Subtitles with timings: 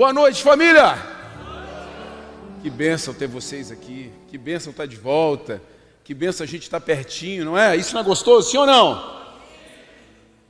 [0.00, 0.96] Boa noite, família!
[2.62, 5.62] Que bênção ter vocês aqui, que bênção estar de volta,
[6.02, 7.76] que bênção a gente estar pertinho, não é?
[7.76, 9.20] Isso não é gostoso, sim ou não?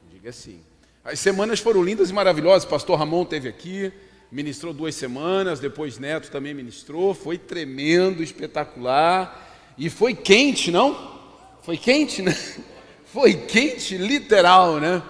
[0.09, 0.61] Diga sim.
[1.05, 3.93] As semanas foram lindas e maravilhosas, pastor Ramon esteve aqui,
[4.31, 11.19] ministrou duas semanas, depois Neto também ministrou, foi tremendo, espetacular, e foi quente, não?
[11.63, 12.37] Foi quente, né?
[13.13, 15.03] Foi quente, literal, né?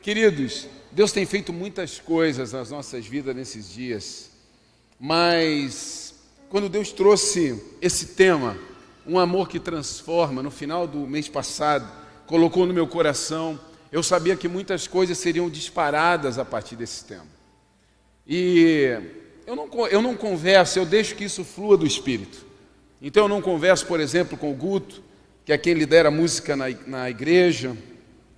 [0.00, 4.30] Queridos, Deus tem feito muitas coisas nas nossas vidas nesses dias,
[4.98, 6.14] mas
[6.48, 8.56] quando Deus trouxe esse tema,
[9.04, 11.90] um amor que transforma, no final do mês passado,
[12.28, 13.58] colocou no meu coração,
[13.90, 17.26] eu sabia que muitas coisas seriam disparadas a partir desse tema.
[18.24, 18.96] E
[19.48, 22.46] eu não, eu não converso, eu deixo que isso flua do Espírito.
[23.02, 25.02] Então eu não converso, por exemplo, com o Guto,
[25.44, 27.76] que é quem lidera a música na, na igreja.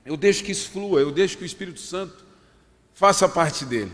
[0.07, 2.25] Eu deixo que isso flua, eu deixo que o Espírito Santo
[2.97, 3.93] faça parte dele.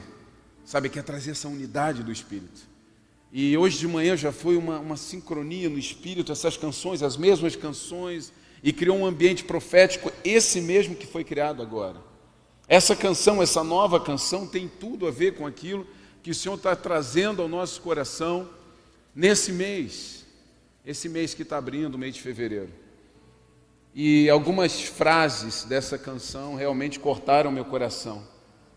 [0.65, 2.63] Sabe, quer trazer essa unidade do Espírito.
[3.33, 7.57] E hoje de manhã já foi uma, uma sincronia no Espírito, essas canções, as mesmas
[7.57, 11.97] canções, e criou um ambiente profético, esse mesmo que foi criado agora.
[12.69, 15.85] Essa canção, essa nova canção, tem tudo a ver com aquilo
[16.23, 18.49] que o Senhor está trazendo ao nosso coração
[19.13, 20.25] nesse mês,
[20.87, 22.71] esse mês que está abrindo, o mês de fevereiro.
[23.93, 28.31] E algumas frases dessa canção realmente cortaram meu coração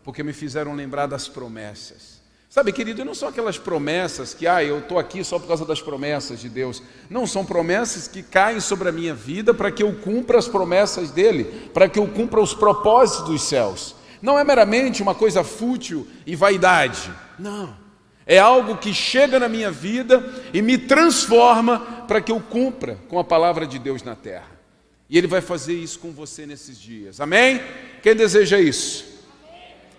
[0.06, 2.22] porque me fizeram lembrar das promessas.
[2.48, 5.82] Sabe, querido, não são aquelas promessas que, ah, eu estou aqui só por causa das
[5.82, 6.80] promessas de Deus.
[7.10, 11.10] Não, são promessas que caem sobre a minha vida para que eu cumpra as promessas
[11.10, 13.96] dele, para que eu cumpra os propósitos dos céus.
[14.22, 17.10] Não é meramente uma coisa fútil e vaidade.
[17.36, 17.76] Não.
[18.24, 23.18] É algo que chega na minha vida e me transforma para que eu cumpra com
[23.18, 24.52] a palavra de Deus na terra.
[25.10, 27.20] E Ele vai fazer isso com você nesses dias.
[27.20, 27.60] Amém?
[28.04, 29.15] Quem deseja isso?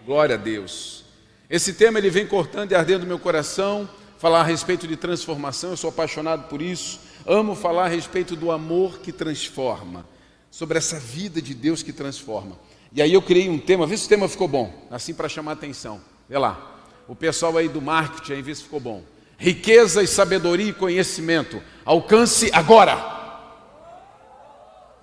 [0.08, 1.04] Glória a Deus.
[1.50, 5.76] Esse tema ele vem cortando e ardendo meu coração, falar a respeito de transformação, eu
[5.76, 7.02] sou apaixonado por isso.
[7.26, 10.08] Amo falar a respeito do amor que transforma,
[10.50, 12.58] sobre essa vida de Deus que transforma.
[12.94, 15.52] E aí eu criei um tema, vê se o tema ficou bom, assim para chamar
[15.52, 16.00] a atenção.
[16.30, 16.86] Vê lá.
[17.06, 19.04] O pessoal aí do marketing aí vê se ficou bom.
[19.38, 21.62] Riqueza e sabedoria e conhecimento.
[21.84, 22.98] Alcance agora.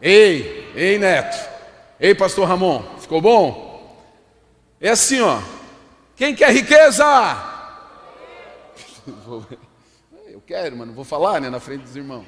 [0.01, 1.47] Ei, ei, Neto.
[2.01, 3.64] Ei, pastor Ramon, ficou bom?
[4.85, 5.41] É assim, ó.
[6.15, 7.03] Quem quer riqueza?
[10.29, 12.27] Eu quero, mas não vou falar, né, na frente dos irmãos.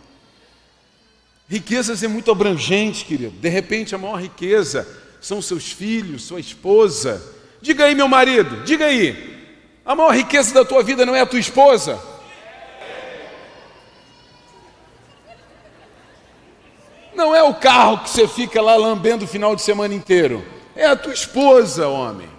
[1.47, 3.39] Riquezas é muito abrangente, querido.
[3.39, 4.89] De repente, a maior riqueza
[5.21, 7.23] são seus filhos, sua esposa.
[7.61, 9.55] Diga aí, meu marido, diga aí.
[9.85, 12.01] A maior riqueza da tua vida não é a tua esposa?
[17.15, 20.43] Não é o carro que você fica lá lambendo o final de semana inteiro.
[20.75, 22.35] É a tua esposa, homem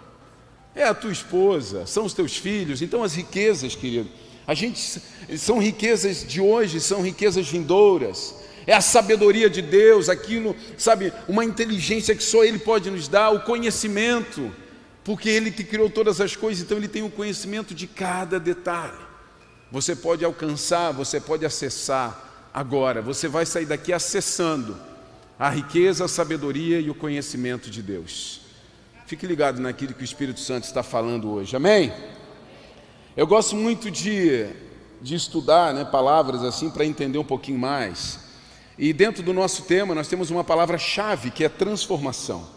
[0.78, 2.82] é a tua esposa, são os teus filhos.
[2.82, 4.10] Então, as riquezas, querido,
[4.46, 5.02] a gente
[5.38, 8.36] são riquezas de hoje, são riquezas vindouras.
[8.66, 13.32] É a sabedoria de Deus, aquilo, sabe, uma inteligência que só Ele pode nos dar,
[13.32, 14.52] o conhecimento,
[15.04, 19.08] porque Ele que criou todas as coisas, então Ele tem o conhecimento de cada detalhe.
[19.72, 24.78] Você pode alcançar, você pode acessar agora, você vai sair daqui acessando
[25.40, 28.47] a riqueza, a sabedoria e o conhecimento de Deus.
[29.08, 31.94] Fique ligado naquilo que o Espírito Santo está falando hoje, amém?
[33.16, 34.46] Eu gosto muito de,
[35.02, 38.20] de estudar né, palavras assim para entender um pouquinho mais.
[38.78, 42.50] E dentro do nosso tema nós temos uma palavra-chave que é transformação.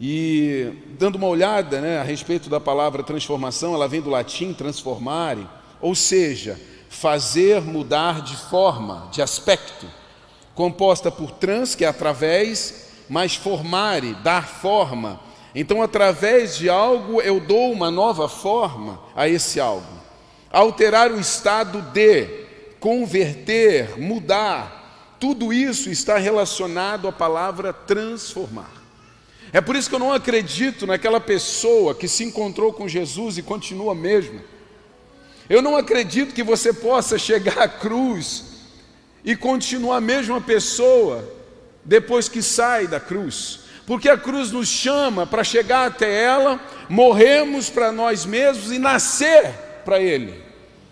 [0.00, 5.46] E dando uma olhada né, a respeito da palavra transformação, ela vem do latim transformare,
[5.80, 9.86] ou seja, fazer mudar de forma, de aspecto,
[10.56, 17.38] composta por trans, que é através, mais formare, dar forma então, através de algo, eu
[17.38, 20.00] dou uma nova forma a esse algo.
[20.50, 22.26] Alterar o estado de,
[22.80, 28.70] converter, mudar, tudo isso está relacionado à palavra transformar.
[29.52, 33.42] É por isso que eu não acredito naquela pessoa que se encontrou com Jesus e
[33.42, 34.40] continua mesmo.
[35.50, 38.44] Eu não acredito que você possa chegar à cruz
[39.22, 41.22] e continuar a mesma pessoa
[41.84, 47.68] depois que sai da cruz porque a cruz nos chama para chegar até ela, morremos
[47.68, 49.50] para nós mesmos e nascer
[49.84, 50.42] para Ele.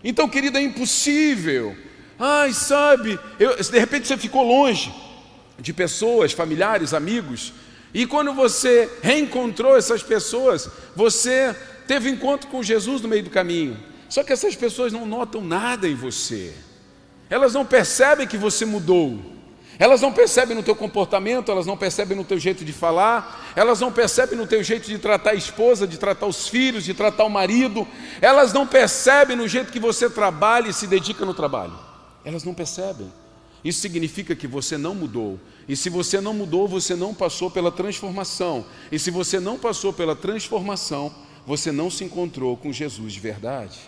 [0.03, 1.77] Então, querida, é impossível.
[2.19, 4.93] Ai, sabe, eu, de repente você ficou longe
[5.59, 7.53] de pessoas, familiares, amigos,
[7.93, 11.55] e quando você reencontrou essas pessoas, você
[11.87, 13.77] teve encontro com Jesus no meio do caminho.
[14.09, 16.53] Só que essas pessoas não notam nada em você,
[17.29, 19.40] elas não percebem que você mudou.
[19.81, 23.81] Elas não percebem no teu comportamento, elas não percebem no teu jeito de falar, elas
[23.81, 27.25] não percebem no teu jeito de tratar a esposa, de tratar os filhos, de tratar
[27.25, 27.89] o marido,
[28.21, 31.73] elas não percebem no jeito que você trabalha e se dedica no trabalho.
[32.23, 33.11] Elas não percebem.
[33.65, 35.41] Isso significa que você não mudou.
[35.67, 38.67] E se você não mudou, você não passou pela transformação.
[38.93, 41.11] E se você não passou pela transformação,
[41.47, 43.79] você não se encontrou com Jesus de verdade.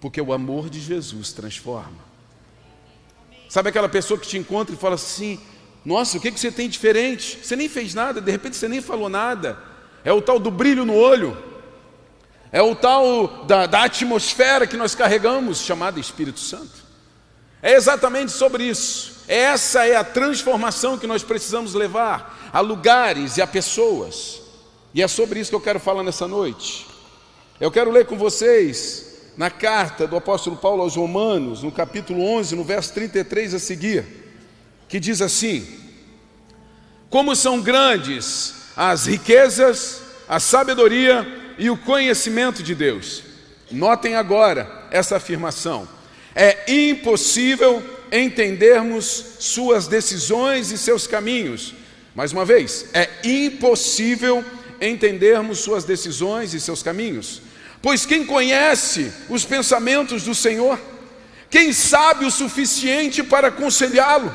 [0.00, 2.13] Porque o amor de Jesus transforma.
[3.48, 5.40] Sabe aquela pessoa que te encontra e fala assim:
[5.84, 7.38] Nossa, o que, que você tem diferente?
[7.42, 9.58] Você nem fez nada, de repente você nem falou nada.
[10.04, 11.36] É o tal do brilho no olho,
[12.52, 16.84] é o tal da, da atmosfera que nós carregamos, chamada Espírito Santo.
[17.62, 19.24] É exatamente sobre isso.
[19.26, 24.42] Essa é a transformação que nós precisamos levar a lugares e a pessoas.
[24.92, 26.86] E é sobre isso que eu quero falar nessa noite.
[27.58, 29.03] Eu quero ler com vocês
[29.36, 34.04] na carta do apóstolo Paulo aos Romanos, no capítulo 11, no verso 33 a seguir,
[34.88, 35.66] que diz assim:
[37.10, 41.26] Como são grandes as riquezas, a sabedoria
[41.58, 43.22] e o conhecimento de Deus.
[43.70, 45.88] Notem agora essa afirmação.
[46.34, 51.74] É impossível entendermos suas decisões e seus caminhos.
[52.14, 54.44] Mais uma vez, é impossível
[54.80, 57.42] entendermos suas decisões e seus caminhos.
[57.84, 60.80] Pois quem conhece os pensamentos do Senhor?
[61.50, 64.34] Quem sabe o suficiente para aconselhá-lo?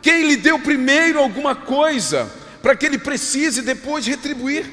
[0.00, 2.30] Quem lhe deu primeiro alguma coisa
[2.62, 4.70] para que ele precise depois retribuir?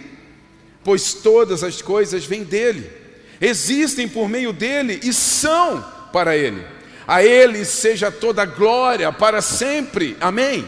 [0.83, 2.87] Pois todas as coisas vêm dele,
[3.41, 5.83] existem por meio dele e são
[6.13, 6.63] para ele.
[7.07, 10.15] A ele seja toda glória para sempre.
[10.21, 10.67] Amém.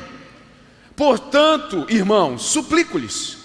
[0.96, 3.38] Portanto, irmãos, suplico-lhes,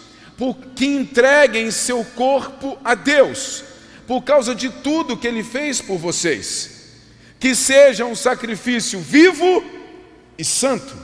[0.75, 3.69] que entreguem seu corpo a Deus
[4.11, 6.97] por causa de tudo que Ele fez por vocês.
[7.39, 9.65] Que seja um sacrifício vivo
[10.37, 10.97] e santo,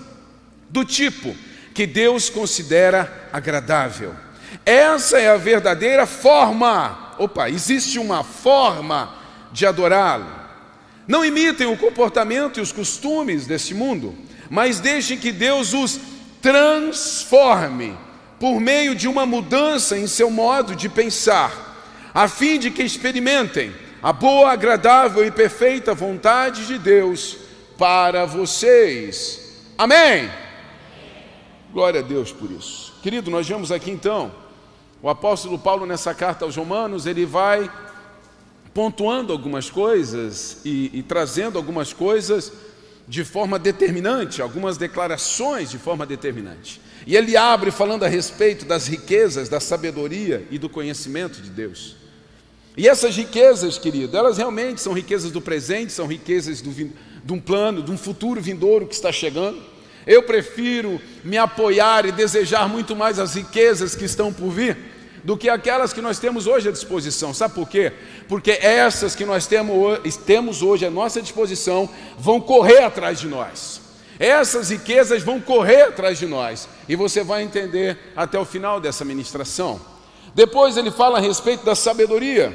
[0.68, 1.32] do tipo
[1.72, 4.12] que Deus considera agradável.
[4.64, 7.14] Essa é a verdadeira forma.
[7.16, 9.14] Opa, existe uma forma
[9.52, 10.26] de adorá-lo.
[11.06, 14.16] Não imitem o comportamento e os costumes deste mundo,
[14.50, 16.00] mas deixem que Deus os
[16.42, 17.96] transforme
[18.40, 21.65] por meio de uma mudança em seu modo de pensar
[22.16, 27.36] a fim de que experimentem a boa, agradável e perfeita vontade de Deus
[27.76, 29.66] para vocês.
[29.76, 30.30] Amém?
[31.70, 32.94] Glória a Deus por isso.
[33.02, 34.32] Querido, nós vemos aqui então,
[35.02, 37.70] o apóstolo Paulo nessa carta aos Romanos, ele vai
[38.72, 42.50] pontuando algumas coisas e, e trazendo algumas coisas
[43.06, 46.80] de forma determinante, algumas declarações de forma determinante.
[47.06, 52.05] E ele abre falando a respeito das riquezas, da sabedoria e do conhecimento de Deus.
[52.76, 57.40] E essas riquezas, querido, elas realmente são riquezas do presente, são riquezas do, de um
[57.40, 59.62] plano, de um futuro vindouro que está chegando.
[60.06, 64.76] Eu prefiro me apoiar e desejar muito mais as riquezas que estão por vir
[65.24, 67.34] do que aquelas que nós temos hoje à disposição.
[67.34, 67.92] Sabe por quê?
[68.28, 69.48] Porque essas que nós
[70.24, 73.80] temos hoje à nossa disposição vão correr atrás de nós.
[74.18, 76.68] Essas riquezas vão correr atrás de nós.
[76.88, 79.80] E você vai entender até o final dessa ministração.
[80.36, 82.54] Depois ele fala a respeito da sabedoria.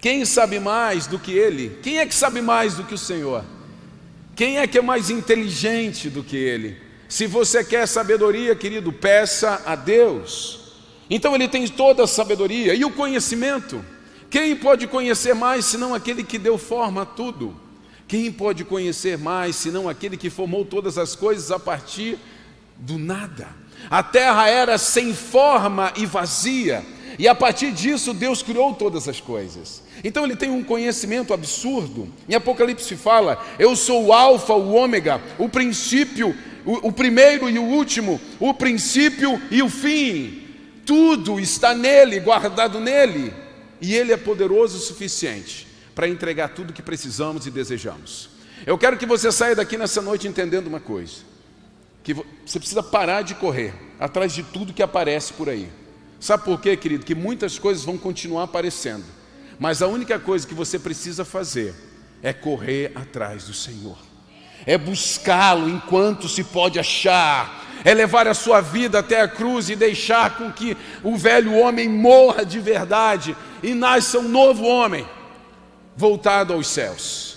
[0.00, 1.80] Quem sabe mais do que ele?
[1.82, 3.44] Quem é que sabe mais do que o Senhor?
[4.36, 6.76] Quem é que é mais inteligente do que ele?
[7.08, 10.76] Se você quer sabedoria, querido, peça a Deus.
[11.10, 13.84] Então ele tem toda a sabedoria e o conhecimento.
[14.30, 17.56] Quem pode conhecer mais senão aquele que deu forma a tudo?
[18.06, 22.16] Quem pode conhecer mais senão aquele que formou todas as coisas a partir
[22.76, 23.65] do nada?
[23.90, 26.84] A terra era sem forma e vazia,
[27.18, 29.82] e a partir disso Deus criou todas as coisas.
[30.02, 32.12] Então ele tem um conhecimento absurdo.
[32.28, 37.58] Em Apocalipse fala: Eu sou o Alfa, o Ômega, o princípio, o, o primeiro e
[37.58, 40.42] o último, o princípio e o fim.
[40.84, 43.32] Tudo está nele, guardado nele,
[43.80, 48.28] e ele é poderoso o suficiente para entregar tudo que precisamos e desejamos.
[48.64, 51.35] Eu quero que você saia daqui nessa noite entendendo uma coisa
[52.06, 55.68] que você precisa parar de correr atrás de tudo que aparece por aí.
[56.20, 57.04] Sabe por quê, querido?
[57.04, 59.04] Que muitas coisas vão continuar aparecendo,
[59.58, 61.74] mas a única coisa que você precisa fazer
[62.22, 63.98] é correr atrás do Senhor,
[64.64, 69.74] é buscá-lo enquanto se pode achar, é levar a sua vida até a cruz e
[69.74, 75.04] deixar com que o velho homem morra de verdade e nasça um novo homem
[75.96, 77.35] voltado aos céus.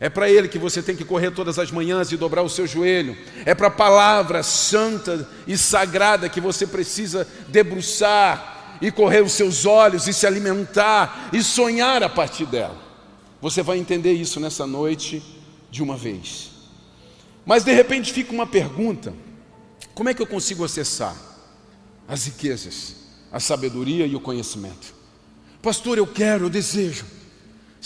[0.00, 2.66] É para Ele que você tem que correr todas as manhãs e dobrar o seu
[2.66, 3.16] joelho.
[3.44, 9.66] É para a palavra santa e sagrada que você precisa debruçar e correr os seus
[9.66, 12.76] olhos e se alimentar e sonhar a partir dela.
[13.40, 15.22] Você vai entender isso nessa noite
[15.70, 16.50] de uma vez.
[17.44, 19.12] Mas de repente fica uma pergunta:
[19.94, 21.16] como é que eu consigo acessar
[22.06, 22.94] as riquezas,
[23.32, 24.94] a sabedoria e o conhecimento?
[25.60, 27.04] Pastor, eu quero, eu desejo.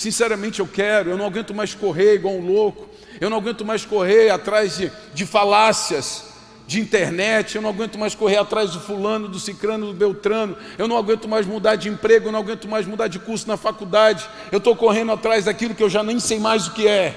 [0.02, 2.88] Sinceramente eu quero, eu não aguento mais correr igual um louco,
[3.21, 6.25] eu não aguento mais correr atrás de, de falácias,
[6.66, 10.88] de internet, eu não aguento mais correr atrás do fulano, do cicrano, do beltrano, eu
[10.88, 14.28] não aguento mais mudar de emprego, eu não aguento mais mudar de curso na faculdade,
[14.50, 17.16] eu estou correndo atrás daquilo que eu já nem sei mais o que é.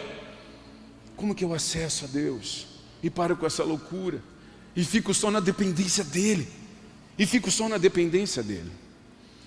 [1.15, 2.67] Como que eu acesso a Deus?
[3.01, 4.21] E paro com essa loucura,
[4.75, 6.47] e fico só na dependência dEle,
[7.17, 8.71] e fico só na dependência dEle.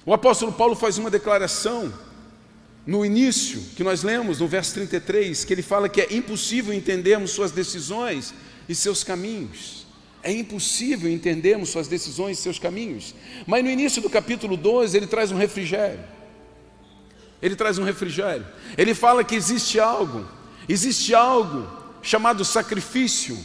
[0.04, 2.08] O apóstolo Paulo faz uma declaração
[2.88, 7.33] no início, que nós lemos, no verso 33, que ele fala que é impossível entendermos
[7.33, 8.33] suas decisões
[8.66, 9.87] e seus caminhos.
[10.23, 13.14] É impossível entendermos suas decisões e seus caminhos.
[13.47, 16.00] Mas no início do capítulo 12, ele traz um refrigério.
[17.42, 18.47] Ele traz um refrigério.
[18.78, 20.26] Ele fala que existe algo,
[20.66, 21.68] existe algo
[22.00, 23.38] chamado sacrifício,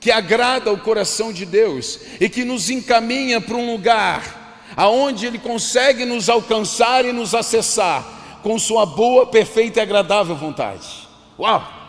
[0.00, 5.38] que agrada o coração de Deus e que nos encaminha para um lugar aonde ele
[5.38, 11.08] consegue nos alcançar e nos acessar com sua boa, perfeita e agradável vontade.
[11.38, 11.80] Uau!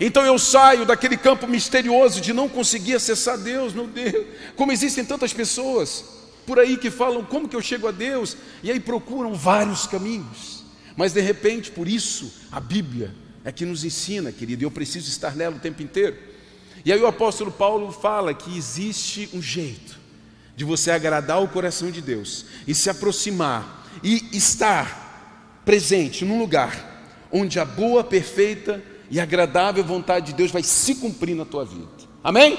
[0.00, 4.26] Então eu saio daquele campo misterioso de não conseguir acessar Deus, meu Deus.
[4.54, 6.04] Como existem tantas pessoas
[6.46, 10.64] por aí que falam como que eu chego a Deus e aí procuram vários caminhos.
[10.96, 13.14] Mas de repente, por isso, a Bíblia
[13.44, 16.16] é que nos ensina, querido, e eu preciso estar nela o tempo inteiro.
[16.84, 19.98] E aí o apóstolo Paulo fala que existe um jeito
[20.56, 25.07] de você agradar o coração de Deus e se aproximar e estar
[25.68, 31.36] presente num lugar onde a boa, perfeita e agradável vontade de Deus vai se cumprir
[31.36, 31.90] na tua vida.
[32.24, 32.58] Amém?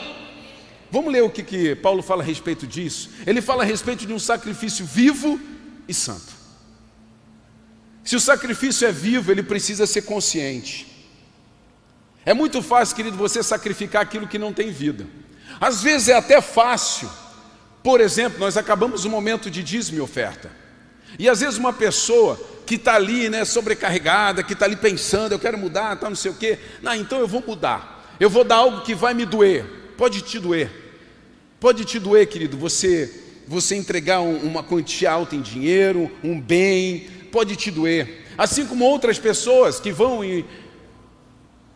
[0.92, 3.10] Vamos ler o que, que Paulo fala a respeito disso.
[3.26, 5.40] Ele fala a respeito de um sacrifício vivo
[5.88, 6.32] e santo.
[8.04, 10.86] Se o sacrifício é vivo, ele precisa ser consciente.
[12.24, 15.08] É muito fácil, querido, você sacrificar aquilo que não tem vida.
[15.60, 17.10] Às vezes é até fácil.
[17.82, 20.60] Por exemplo, nós acabamos um momento de dízimo e oferta.
[21.18, 25.40] E às vezes uma pessoa que está ali, né, sobrecarregada, que está ali pensando, eu
[25.40, 26.60] quero mudar, tá, não sei o quê.
[26.82, 28.16] Não, então eu vou mudar.
[28.20, 29.66] Eu vou dar algo que vai me doer.
[29.98, 30.70] Pode te doer.
[31.60, 37.08] Pode te doer, querido, você você entregar um, uma quantia alta em dinheiro, um bem,
[37.32, 38.28] pode te doer.
[38.38, 40.46] Assim como outras pessoas que vão e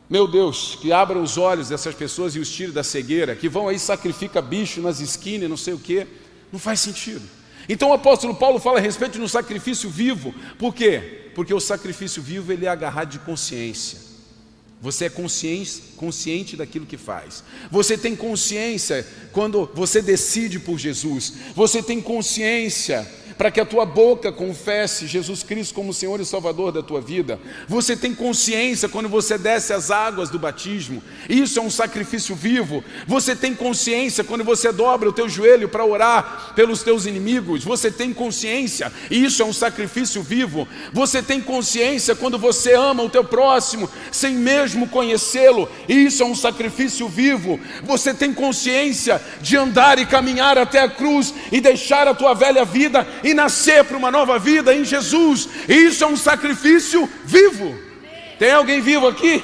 [0.07, 3.67] meu Deus, que abram os olhos dessas pessoas e os tire da cegueira, que vão
[3.67, 6.05] aí sacrifica bicho nas esquinas, não sei o quê.
[6.51, 7.27] Não faz sentido.
[7.67, 10.33] Então o apóstolo Paulo fala a respeito de um sacrifício vivo.
[10.57, 11.29] Por quê?
[11.35, 14.13] Porque o sacrifício vivo ele é agarrado de consciência.
[14.81, 17.41] Você é consciente, consciente daquilo que faz.
[17.71, 21.35] Você tem consciência quando você decide por Jesus.
[21.55, 26.71] Você tem consciência para que a tua boca confesse Jesus Cristo como Senhor e Salvador
[26.71, 27.39] da tua vida.
[27.67, 32.83] Você tem consciência quando você desce as águas do batismo, isso é um sacrifício vivo.
[33.07, 37.63] Você tem consciência quando você dobra o teu joelho para orar pelos teus inimigos.
[37.63, 40.67] Você tem consciência, isso é um sacrifício vivo.
[40.91, 46.35] Você tem consciência quando você ama o teu próximo sem mesmo conhecê-lo, isso é um
[46.35, 47.59] sacrifício vivo.
[47.83, 52.65] Você tem consciência de andar e caminhar até a cruz e deixar a tua velha
[52.65, 55.47] vida e nascer para uma nova vida em Jesus.
[55.67, 57.75] E isso é um sacrifício vivo.
[58.37, 59.43] Tem alguém vivo aqui?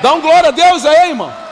[0.00, 1.48] Dá um glória a Deus aí, irmão.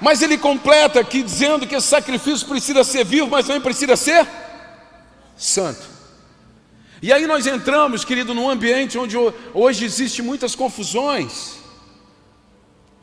[0.00, 4.26] Mas ele completa aqui dizendo que esse sacrifício precisa ser vivo, mas também precisa ser
[5.36, 5.96] santo.
[7.02, 9.16] E aí nós entramos, querido, num ambiente onde
[9.52, 11.55] hoje existe muitas confusões.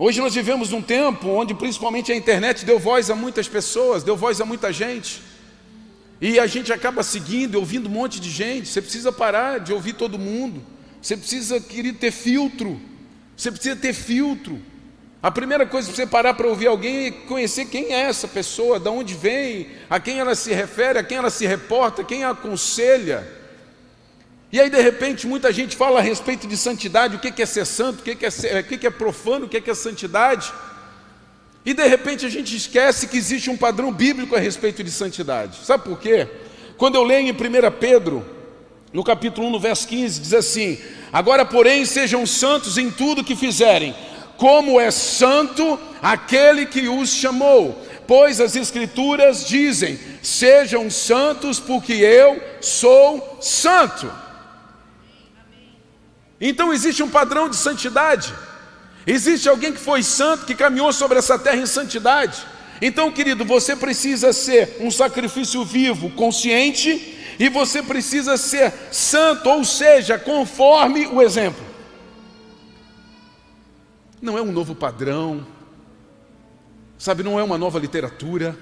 [0.05, 4.17] Hoje nós vivemos num tempo onde principalmente a internet deu voz a muitas pessoas, deu
[4.17, 5.21] voz a muita gente.
[6.19, 8.67] E a gente acaba seguindo, ouvindo um monte de gente.
[8.67, 10.61] Você precisa parar de ouvir todo mundo.
[11.01, 12.81] Você precisa, querido, ter filtro.
[13.37, 14.61] Você precisa ter filtro.
[15.21, 18.81] A primeira coisa para você parar para ouvir alguém é conhecer quem é essa pessoa,
[18.81, 22.31] de onde vem, a quem ela se refere, a quem ela se reporta, quem a
[22.31, 23.25] aconselha.
[24.53, 27.65] E aí, de repente, muita gente fala a respeito de santidade, o que é ser
[27.65, 30.53] santo, o que é, ser, o que é profano, o que é santidade.
[31.65, 35.65] E de repente a gente esquece que existe um padrão bíblico a respeito de santidade.
[35.65, 36.27] Sabe por quê?
[36.77, 37.35] Quando eu leio em 1
[37.79, 38.23] Pedro,
[38.93, 40.77] no capítulo 1, no verso 15, diz assim:
[41.11, 43.95] Agora, porém, sejam santos em tudo que fizerem,
[44.37, 47.83] como é santo aquele que os chamou.
[48.05, 54.21] Pois as Escrituras dizem: Sejam santos, porque eu sou santo.
[56.45, 58.33] Então existe um padrão de santidade.
[59.07, 62.45] Existe alguém que foi santo, que caminhou sobre essa terra em santidade.
[62.81, 69.63] Então, querido, você precisa ser um sacrifício vivo, consciente, E você precisa ser santo, ou
[69.63, 71.63] seja, conforme o exemplo.
[74.21, 75.45] Não é um novo padrão,
[76.97, 78.57] sabe, não é uma nova literatura,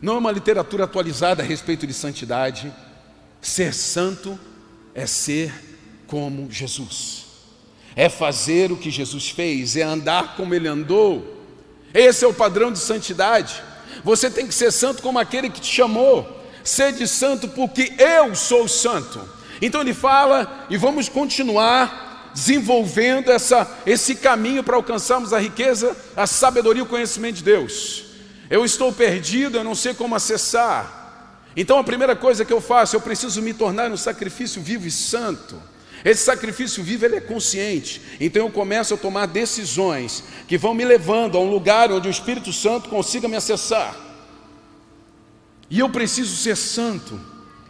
[0.00, 2.72] não é uma literatura atualizada a respeito de santidade.
[3.40, 4.38] Ser santo
[4.94, 5.52] é ser
[6.06, 7.24] como Jesus,
[7.94, 11.34] é fazer o que Jesus fez, é andar como ele andou.
[11.92, 13.62] Esse é o padrão de santidade.
[14.04, 16.44] Você tem que ser santo como aquele que te chamou.
[16.62, 19.20] Sede santo porque eu sou santo.
[19.62, 26.26] Então ele fala, e vamos continuar desenvolvendo essa, esse caminho para alcançarmos a riqueza, a
[26.26, 28.04] sabedoria e o conhecimento de Deus.
[28.50, 31.40] Eu estou perdido, eu não sei como acessar.
[31.56, 34.90] Então a primeira coisa que eu faço, eu preciso me tornar um sacrifício vivo e
[34.90, 35.56] santo.
[36.04, 38.00] Esse sacrifício vivo ele é consciente.
[38.20, 42.10] Então eu começo a tomar decisões que vão me levando a um lugar onde o
[42.10, 43.96] Espírito Santo consiga me acessar.
[45.68, 47.18] E eu preciso ser santo.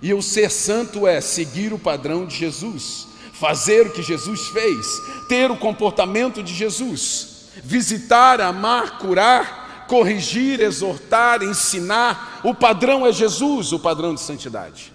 [0.03, 4.87] E eu ser santo é seguir o padrão de Jesus, fazer o que Jesus fez,
[5.29, 12.41] ter o comportamento de Jesus, visitar, amar, curar, corrigir, exortar, ensinar.
[12.45, 14.93] O padrão é Jesus, o padrão de santidade.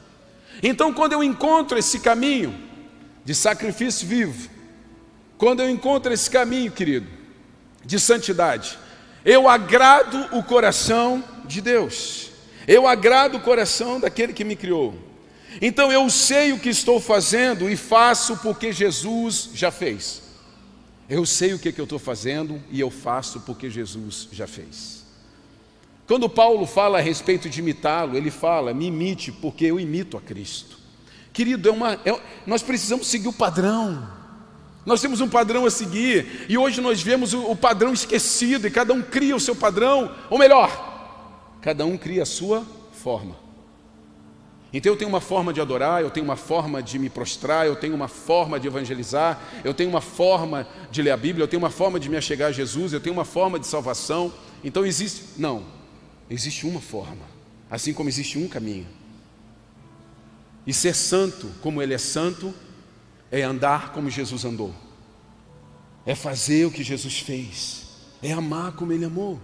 [0.62, 2.71] Então, quando eu encontro esse caminho,
[3.24, 4.50] de sacrifício vivo,
[5.38, 7.08] quando eu encontro esse caminho, querido,
[7.84, 8.78] de santidade,
[9.26, 12.32] eu agrado o coração de Deus,
[12.68, 14.96] eu agrado o coração daquele que me criou.
[15.62, 20.22] Então eu sei o que estou fazendo e faço porque Jesus já fez.
[21.10, 25.04] Eu sei o que, que eu estou fazendo e eu faço porque Jesus já fez.
[26.08, 30.22] Quando Paulo fala a respeito de imitá-lo, ele fala: me imite, porque eu imito a
[30.22, 30.78] Cristo.
[31.34, 34.08] Querido, é uma, é, nós precisamos seguir o padrão.
[34.86, 38.72] Nós temos um padrão a seguir, e hoje nós vemos o, o padrão esquecido, e
[38.72, 43.36] cada um cria o seu padrão, ou melhor, cada um cria a sua forma.
[44.74, 47.76] Então eu tenho uma forma de adorar, eu tenho uma forma de me prostrar, eu
[47.76, 51.62] tenho uma forma de evangelizar, eu tenho uma forma de ler a Bíblia, eu tenho
[51.62, 54.34] uma forma de me achegar a Jesus, eu tenho uma forma de salvação.
[54.64, 55.66] Então existe, não,
[56.30, 57.26] existe uma forma,
[57.70, 58.88] assim como existe um caminho.
[60.66, 62.54] E ser santo como Ele é santo
[63.32, 64.76] é andar como Jesus andou,
[66.06, 67.88] é fazer o que Jesus fez,
[68.22, 69.40] é amar como Ele amou.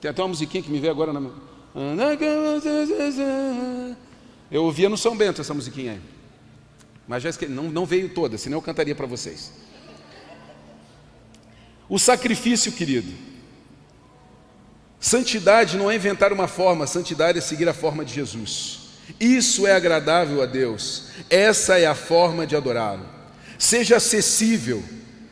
[0.00, 1.30] Tem até uma musiquinha que me veio agora na.
[4.50, 6.00] Eu ouvia no São Bento essa musiquinha aí.
[7.06, 9.52] Mas já esqueci, não, não veio toda, senão eu cantaria para vocês.
[11.88, 13.12] O sacrifício, querido.
[14.98, 18.89] Santidade não é inventar uma forma, santidade é seguir a forma de Jesus.
[19.18, 23.04] Isso é agradável a Deus, essa é a forma de adorá-lo.
[23.58, 24.82] Seja acessível,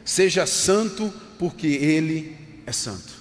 [0.05, 2.37] seja santo, porque Ele
[2.67, 3.19] é santo.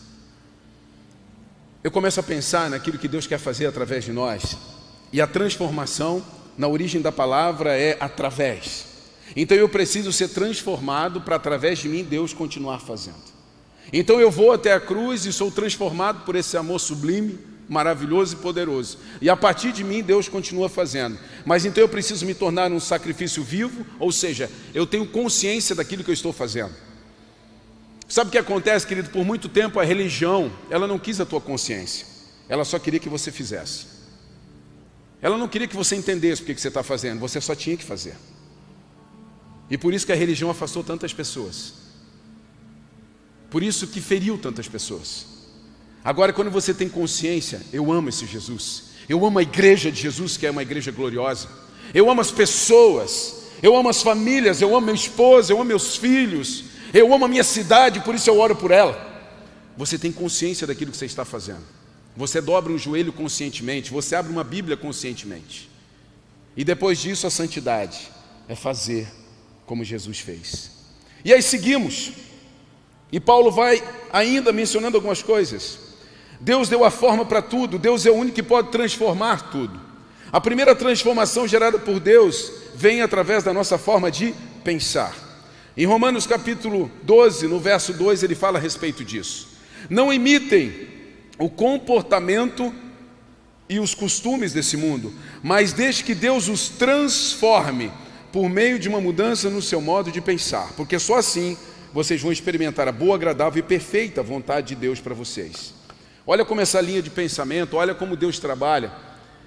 [1.83, 4.57] Eu começo a pensar naquilo que Deus quer fazer através de nós,
[5.13, 6.25] e a transformação,
[6.57, 8.85] na origem da palavra, é através.
[9.35, 13.37] Então eu preciso ser transformado para, através de mim, Deus continuar fazendo.
[13.93, 18.39] Então eu vou até a cruz e sou transformado por esse amor sublime maravilhoso e
[18.39, 18.97] poderoso.
[19.21, 21.17] E a partir de mim, Deus continua fazendo.
[21.45, 26.03] Mas então eu preciso me tornar um sacrifício vivo, ou seja, eu tenho consciência daquilo
[26.03, 26.73] que eu estou fazendo.
[28.07, 29.09] Sabe o que acontece, querido?
[29.09, 32.05] Por muito tempo a religião, ela não quis a tua consciência.
[32.47, 33.97] Ela só queria que você fizesse.
[35.21, 37.83] Ela não queria que você entendesse o que você está fazendo, você só tinha que
[37.83, 38.15] fazer.
[39.69, 41.73] E por isso que a religião afastou tantas pessoas.
[43.49, 45.36] Por isso que feriu tantas pessoas.
[46.03, 50.37] Agora, quando você tem consciência, eu amo esse Jesus, eu amo a igreja de Jesus,
[50.37, 51.47] que é uma igreja gloriosa,
[51.93, 55.95] eu amo as pessoas, eu amo as famílias, eu amo meu esposo, eu amo meus
[55.95, 59.05] filhos, eu amo a minha cidade, por isso eu oro por ela.
[59.75, 61.63] Você tem consciência daquilo que você está fazendo,
[62.15, 65.69] você dobra um joelho conscientemente, você abre uma Bíblia conscientemente,
[66.55, 68.09] e depois disso a santidade
[68.47, 69.07] é fazer
[69.65, 70.71] como Jesus fez.
[71.23, 72.11] E aí seguimos,
[73.11, 75.86] e Paulo vai ainda mencionando algumas coisas.
[76.39, 79.79] Deus deu a forma para tudo, Deus é o único que pode transformar tudo.
[80.31, 85.15] A primeira transformação gerada por Deus vem através da nossa forma de pensar.
[85.75, 89.49] Em Romanos capítulo 12, no verso 2, ele fala a respeito disso.
[89.89, 90.87] Não imitem
[91.37, 92.73] o comportamento
[93.69, 97.91] e os costumes desse mundo, mas deixe que Deus os transforme
[98.31, 101.57] por meio de uma mudança no seu modo de pensar, porque só assim
[101.93, 105.76] vocês vão experimentar a boa, agradável e perfeita vontade de Deus para vocês.
[106.29, 108.91] Olha como essa linha de pensamento, olha como Deus trabalha,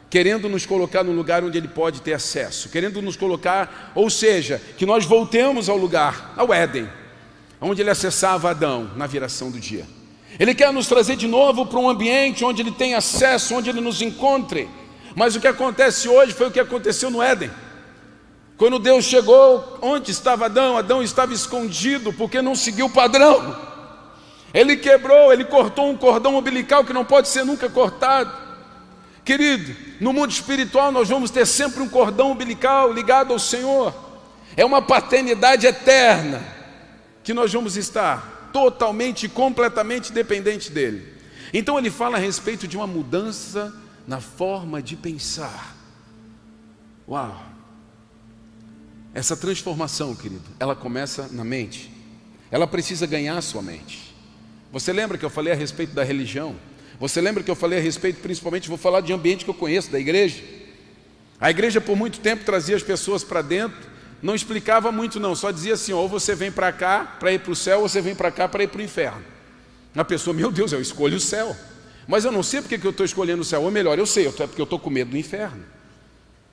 [0.08, 4.60] querendo nos colocar no lugar onde Ele pode ter acesso, querendo nos colocar, ou seja,
[4.78, 6.88] que nós voltemos ao lugar, ao Éden,
[7.60, 9.86] onde Ele acessava Adão na viração do dia.
[10.38, 13.82] Ele quer nos trazer de novo para um ambiente onde Ele tem acesso, onde Ele
[13.82, 14.66] nos encontre,
[15.14, 17.50] Mas o que acontece hoje foi o que aconteceu no Éden.
[18.56, 20.76] Quando Deus chegou, onde estava Adão?
[20.76, 23.69] Adão estava escondido porque não seguiu o padrão.
[24.52, 28.32] Ele quebrou, ele cortou um cordão umbilical que não pode ser nunca cortado.
[29.24, 33.94] Querido, no mundo espiritual nós vamos ter sempre um cordão umbilical ligado ao Senhor.
[34.56, 36.42] É uma paternidade eterna
[37.22, 41.14] que nós vamos estar totalmente e completamente dependente dele.
[41.52, 43.72] Então ele fala a respeito de uma mudança
[44.06, 45.76] na forma de pensar.
[47.08, 47.40] Uau!
[49.12, 51.92] Essa transformação, querido, ela começa na mente.
[52.50, 54.09] Ela precisa ganhar sua mente.
[54.72, 56.54] Você lembra que eu falei a respeito da religião?
[57.00, 59.90] Você lembra que eu falei a respeito, principalmente, vou falar de ambiente que eu conheço,
[59.90, 60.42] da igreja?
[61.40, 63.78] A igreja por muito tempo trazia as pessoas para dentro,
[64.22, 67.52] não explicava muito não, só dizia assim, ou você vem para cá para ir para
[67.52, 69.24] o céu, ou você vem para cá para ir para o inferno.
[69.96, 71.56] A pessoa, meu Deus, eu escolho o céu.
[72.06, 74.26] Mas eu não sei porque que eu estou escolhendo o céu, ou melhor, eu sei,
[74.26, 75.64] é porque eu estou com medo do inferno.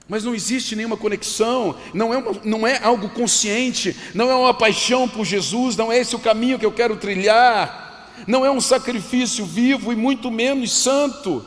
[0.08, 4.54] Mas não existe nenhuma conexão, não é, uma, não é algo consciente, não é uma
[4.54, 7.87] paixão por Jesus, não é esse o caminho que eu quero trilhar,
[8.26, 11.46] não é um sacrifício vivo e muito menos santo,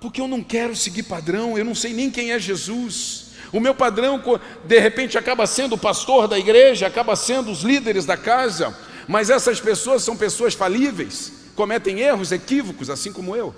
[0.00, 3.32] porque eu não quero seguir padrão, eu não sei nem quem é Jesus.
[3.52, 4.22] O meu padrão,
[4.64, 9.28] de repente, acaba sendo o pastor da igreja, acaba sendo os líderes da casa, mas
[9.28, 13.54] essas pessoas são pessoas falíveis, cometem erros, equívocos, assim como eu.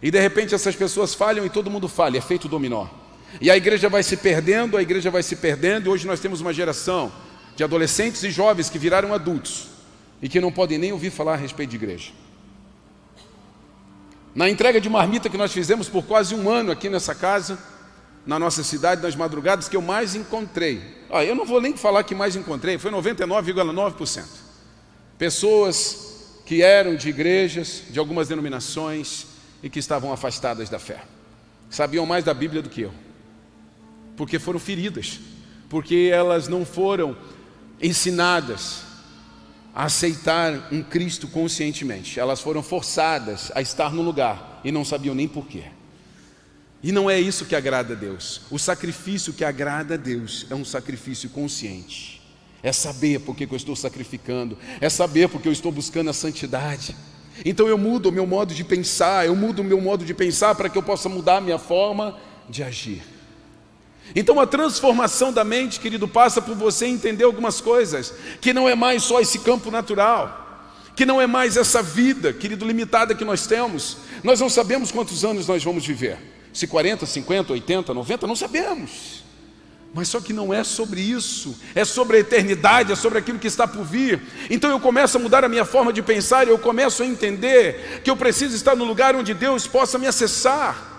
[0.00, 2.86] E de repente essas pessoas falham e todo mundo falha, é feito dominó.
[3.40, 6.40] E a igreja vai se perdendo, a igreja vai se perdendo, e hoje nós temos
[6.40, 7.10] uma geração
[7.56, 9.71] de adolescentes e jovens que viraram adultos
[10.22, 12.12] e que não podem nem ouvir falar a respeito de igreja.
[14.34, 17.58] Na entrega de marmita que nós fizemos por quase um ano aqui nessa casa,
[18.24, 20.80] na nossa cidade, nas madrugadas, que eu mais encontrei.
[21.10, 24.24] Ah, eu não vou nem falar que mais encontrei, foi 99,9%.
[25.18, 29.26] Pessoas que eram de igrejas, de algumas denominações,
[29.62, 31.02] e que estavam afastadas da fé.
[31.68, 32.92] Sabiam mais da Bíblia do que eu,
[34.16, 35.20] porque foram feridas,
[35.68, 37.16] porque elas não foram
[37.80, 38.91] ensinadas
[39.74, 45.14] a aceitar um Cristo conscientemente, elas foram forçadas a estar no lugar e não sabiam
[45.14, 45.64] nem porquê.
[46.82, 48.42] E não é isso que agrada a Deus.
[48.50, 52.20] O sacrifício que agrada a Deus é um sacrifício consciente.
[52.62, 56.94] É saber por que eu estou sacrificando, é saber porque eu estou buscando a santidade.
[57.44, 60.54] Então eu mudo o meu modo de pensar, eu mudo o meu modo de pensar
[60.54, 63.02] para que eu possa mudar a minha forma de agir.
[64.14, 68.74] Então a transformação da mente, querido, passa por você entender algumas coisas, que não é
[68.74, 73.46] mais só esse campo natural, que não é mais essa vida, querido, limitada que nós
[73.46, 73.98] temos.
[74.22, 76.18] Nós não sabemos quantos anos nós vamos viver.
[76.52, 79.22] Se 40, 50, 80, 90, não sabemos.
[79.94, 83.46] Mas só que não é sobre isso, é sobre a eternidade, é sobre aquilo que
[83.46, 84.20] está por vir.
[84.48, 88.10] Então eu começo a mudar a minha forma de pensar eu começo a entender que
[88.10, 90.90] eu preciso estar no lugar onde Deus possa me acessar.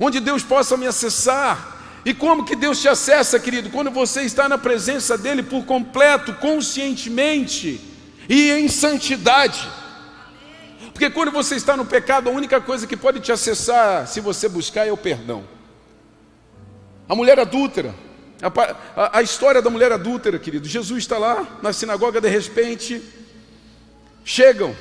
[0.00, 1.73] Onde Deus possa me acessar.
[2.04, 3.70] E como que Deus te acessa, querido?
[3.70, 7.80] Quando você está na presença dele por completo, conscientemente
[8.28, 9.66] e em santidade.
[10.92, 14.48] Porque quando você está no pecado, a única coisa que pode te acessar, se você
[14.48, 15.44] buscar, é o perdão.
[17.08, 17.94] A mulher adúltera,
[18.42, 20.68] a, a, a, história da mulher adúltera, querido.
[20.68, 23.02] Jesus está lá na sinagoga, de repente,
[24.24, 24.76] chegam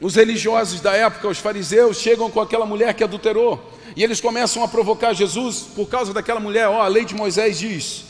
[0.00, 3.78] os religiosos da época, os fariseus, chegam com aquela mulher que adulterou.
[3.98, 6.68] E eles começam a provocar Jesus por causa daquela mulher.
[6.68, 8.04] Ó, a lei de Moisés diz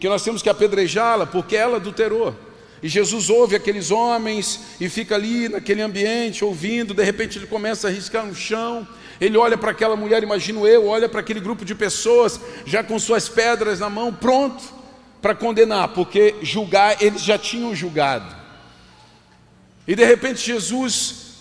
[0.00, 2.34] que nós temos que apedrejá-la porque ela adulterou.
[2.82, 6.94] E Jesus ouve aqueles homens e fica ali naquele ambiente ouvindo.
[6.94, 8.88] De repente ele começa a riscar no chão
[9.22, 12.98] ele olha para aquela mulher, imagino eu, olha para aquele grupo de pessoas, já com
[12.98, 14.64] suas pedras na mão, pronto
[15.20, 18.34] para condenar, porque julgar, eles já tinham julgado.
[19.86, 21.31] E de repente Jesus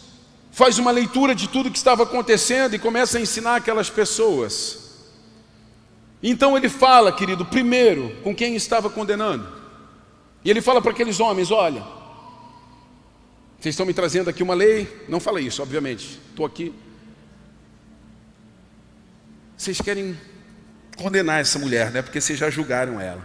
[0.52, 4.80] faz uma leitura de tudo que estava acontecendo e começa a ensinar aquelas pessoas.
[6.22, 9.48] Então ele fala, querido, primeiro com quem estava condenando.
[10.44, 11.84] E ele fala para aqueles homens: olha,
[13.60, 16.74] vocês estão me trazendo aqui uma lei, não fala isso, obviamente, estou aqui
[19.62, 20.18] vocês querem
[20.98, 22.02] condenar essa mulher, né?
[22.02, 23.24] Porque vocês já julgaram ela.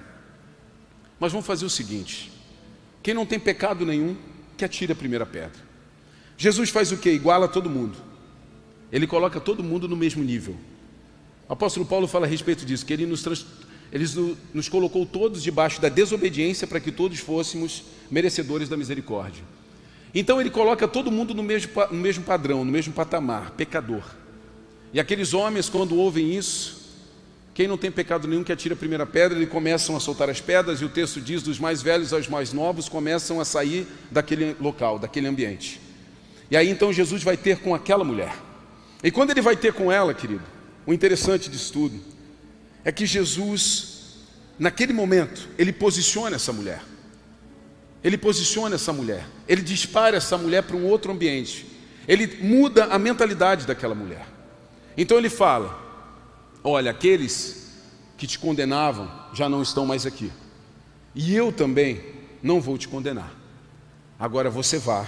[1.18, 2.30] Mas vamos fazer o seguinte:
[3.02, 4.14] quem não tem pecado nenhum,
[4.54, 5.65] que atire a primeira pedra.
[6.36, 7.10] Jesus faz o que?
[7.10, 7.96] Iguala todo mundo.
[8.92, 10.56] Ele coloca todo mundo no mesmo nível.
[11.48, 13.46] O apóstolo Paulo fala a respeito disso, que ele nos, trans,
[13.92, 14.04] ele
[14.52, 19.42] nos colocou todos debaixo da desobediência para que todos fôssemos merecedores da misericórdia.
[20.14, 24.02] Então ele coloca todo mundo no mesmo, no mesmo padrão, no mesmo patamar, pecador.
[24.92, 26.86] E aqueles homens, quando ouvem isso,
[27.54, 30.40] quem não tem pecado nenhum que atira a primeira pedra, eles começam a soltar as
[30.40, 34.56] pedras, e o texto diz: dos mais velhos aos mais novos começam a sair daquele
[34.60, 35.85] local, daquele ambiente.
[36.50, 38.34] E aí então Jesus vai ter com aquela mulher.
[39.02, 40.42] E quando ele vai ter com ela, querido,
[40.86, 42.00] o interessante disso tudo
[42.84, 44.18] é que Jesus,
[44.58, 46.82] naquele momento, ele posiciona essa mulher.
[48.02, 49.26] Ele posiciona essa mulher.
[49.48, 51.66] Ele dispara essa mulher para um outro ambiente.
[52.06, 54.26] Ele muda a mentalidade daquela mulher.
[54.96, 55.76] Então ele fala:
[56.62, 57.72] Olha, aqueles
[58.16, 60.30] que te condenavam já não estão mais aqui.
[61.14, 62.00] E eu também
[62.42, 63.34] não vou te condenar.
[64.18, 65.06] Agora você vá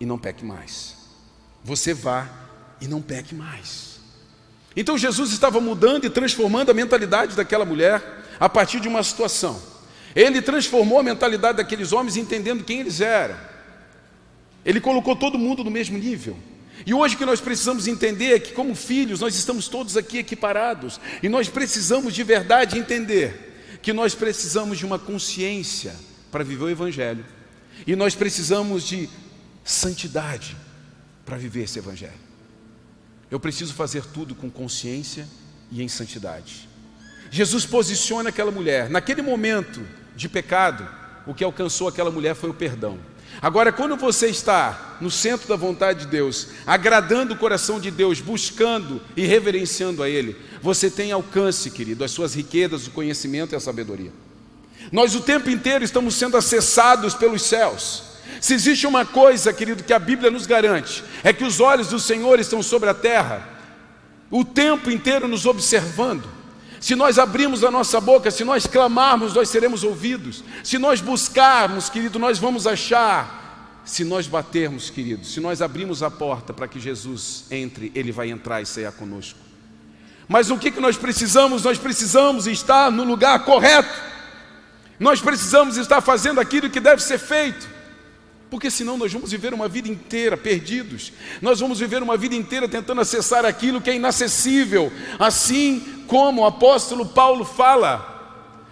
[0.00, 0.96] e não peque mais.
[1.64, 2.28] Você vá
[2.80, 3.98] e não peque mais.
[4.76, 9.60] Então Jesus estava mudando e transformando a mentalidade daquela mulher a partir de uma situação.
[10.14, 13.36] Ele transformou a mentalidade daqueles homens entendendo quem eles eram.
[14.64, 16.36] Ele colocou todo mundo no mesmo nível.
[16.86, 20.18] E hoje o que nós precisamos entender é que, como filhos, nós estamos todos aqui
[20.18, 21.00] equiparados.
[21.22, 25.94] E nós precisamos de verdade entender que nós precisamos de uma consciência
[26.30, 27.24] para viver o Evangelho.
[27.86, 29.08] E nós precisamos de
[29.68, 30.56] santidade
[31.26, 32.12] para viver esse Evangelho.
[33.30, 35.28] Eu preciso fazer tudo com consciência
[35.70, 36.66] e em santidade.
[37.30, 38.88] Jesus posiciona aquela mulher.
[38.88, 40.88] Naquele momento de pecado,
[41.26, 42.98] o que alcançou aquela mulher foi o perdão.
[43.42, 48.20] Agora, quando você está no centro da vontade de Deus, agradando o coração de Deus,
[48.20, 53.56] buscando e reverenciando a Ele, você tem alcance, querido, as suas riquezas, o conhecimento e
[53.56, 54.12] a sabedoria.
[54.90, 58.17] Nós o tempo inteiro estamos sendo acessados pelos céus.
[58.40, 61.98] Se existe uma coisa, querido, que a Bíblia nos garante, é que os olhos do
[61.98, 63.48] Senhor estão sobre a terra,
[64.30, 66.38] o tempo inteiro nos observando.
[66.80, 70.44] Se nós abrirmos a nossa boca, se nós clamarmos, nós seremos ouvidos.
[70.62, 73.82] Se nós buscarmos, querido, nós vamos achar.
[73.84, 78.30] Se nós batermos, querido, se nós abrirmos a porta para que Jesus entre, Ele vai
[78.30, 79.38] entrar e cear conosco.
[80.28, 81.64] Mas o que, que nós precisamos?
[81.64, 83.98] Nós precisamos estar no lugar correto.
[85.00, 87.66] Nós precisamos estar fazendo aquilo que deve ser feito.
[88.50, 91.12] Porque senão nós vamos viver uma vida inteira perdidos.
[91.42, 94.90] Nós vamos viver uma vida inteira tentando acessar aquilo que é inacessível.
[95.18, 98.18] Assim como o apóstolo Paulo fala,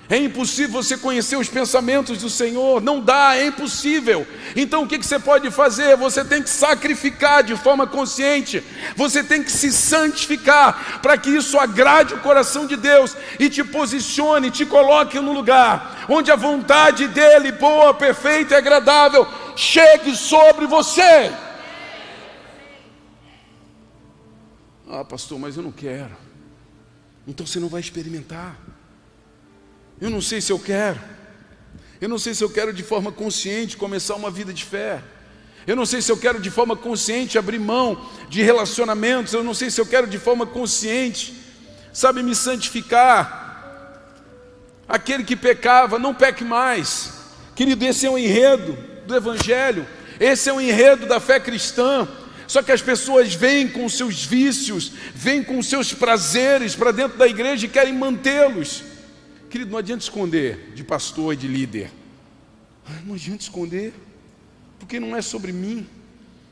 [0.09, 4.25] é impossível você conhecer os pensamentos do Senhor, não dá, é impossível.
[4.55, 5.97] Então o que você pode fazer?
[5.97, 8.63] Você tem que sacrificar de forma consciente,
[8.95, 13.65] você tem que se santificar para que isso agrade o coração de Deus e te
[13.65, 20.67] posicione, te coloque no lugar onde a vontade dEle, boa, perfeita e agradável, chegue sobre
[20.67, 21.33] você.
[24.89, 26.17] Ah, pastor, mas eu não quero.
[27.27, 28.57] Então você não vai experimentar.
[30.01, 31.01] Eu não sei se eu quero.
[32.01, 35.03] Eu não sei se eu quero de forma consciente começar uma vida de fé.
[35.67, 39.33] Eu não sei se eu quero de forma consciente abrir mão de relacionamentos.
[39.33, 41.35] Eu não sei se eu quero de forma consciente,
[41.93, 43.45] sabe, me santificar.
[44.89, 47.13] Aquele que pecava, não peque mais.
[47.57, 49.87] Querido, esse é o enredo do Evangelho,
[50.19, 52.09] esse é o enredo da fé cristã.
[52.47, 57.27] Só que as pessoas vêm com seus vícios, vêm com seus prazeres para dentro da
[57.27, 58.85] igreja e querem mantê-los.
[59.51, 61.91] Querido, não adianta esconder de pastor e de líder.
[63.05, 63.93] Não adianta esconder,
[64.79, 65.87] porque não é sobre mim.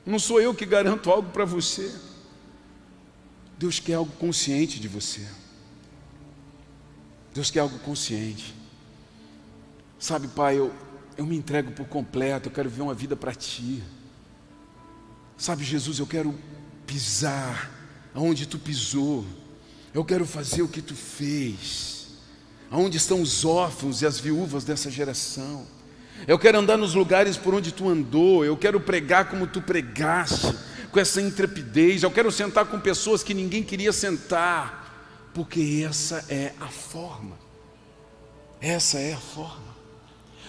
[0.05, 1.93] Não sou eu que garanto algo para você.
[3.57, 5.21] Deus quer algo consciente de você.
[7.33, 8.55] Deus quer algo consciente.
[9.99, 10.73] Sabe, Pai, eu,
[11.17, 13.83] eu me entrego por completo, eu quero viver uma vida para Ti.
[15.37, 16.35] Sabe, Jesus, eu quero
[16.87, 17.71] pisar
[18.15, 19.25] aonde Tu pisou,
[19.93, 22.09] eu quero fazer o que Tu fez,
[22.71, 25.67] aonde estão os órfãos e as viúvas dessa geração.
[26.27, 30.55] Eu quero andar nos lugares por onde Tu andou, eu quero pregar como Tu pregaste,
[30.91, 36.55] com essa intrepidez, eu quero sentar com pessoas que ninguém queria sentar, porque essa é
[36.61, 37.37] a forma,
[38.61, 39.74] essa é a forma.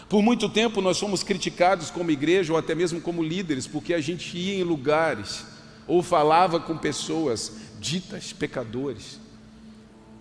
[0.07, 4.01] Por muito tempo nós fomos criticados como igreja ou até mesmo como líderes, porque a
[4.01, 5.45] gente ia em lugares
[5.87, 9.19] ou falava com pessoas ditas pecadores.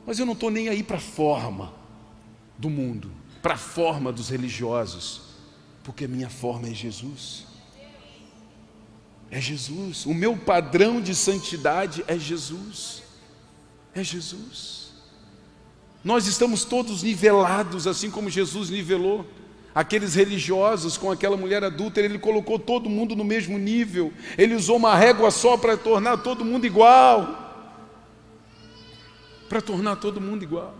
[0.06, 1.72] Mas eu não estou nem aí para a forma
[2.58, 3.10] do mundo,
[3.42, 5.22] para a forma dos religiosos,
[5.82, 7.46] porque a minha forma é Jesus.
[9.30, 10.06] É Jesus.
[10.06, 13.02] O meu padrão de santidade é Jesus.
[13.94, 14.92] É Jesus.
[16.02, 19.26] Nós estamos todos nivelados, assim como Jesus nivelou
[19.74, 24.76] aqueles religiosos com aquela mulher adulta, ele colocou todo mundo no mesmo nível, ele usou
[24.76, 27.42] uma régua só para tornar todo mundo igual.
[29.48, 30.74] Para tornar todo mundo igual.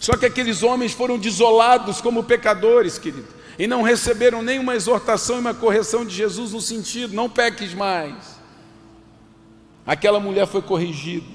[0.00, 5.40] Só que aqueles homens foram desolados como pecadores, querido, e não receberam nenhuma exortação e
[5.40, 8.40] uma correção de Jesus no sentido: não peques mais.
[9.86, 11.26] Aquela mulher foi corrigida,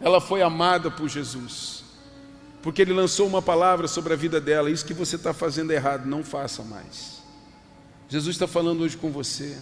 [0.00, 1.75] ela foi amada por Jesus
[2.66, 6.04] porque ele lançou uma palavra sobre a vida dela: Isso que você está fazendo errado,
[6.04, 7.22] não faça mais.
[8.08, 9.56] Jesus está falando hoje com você.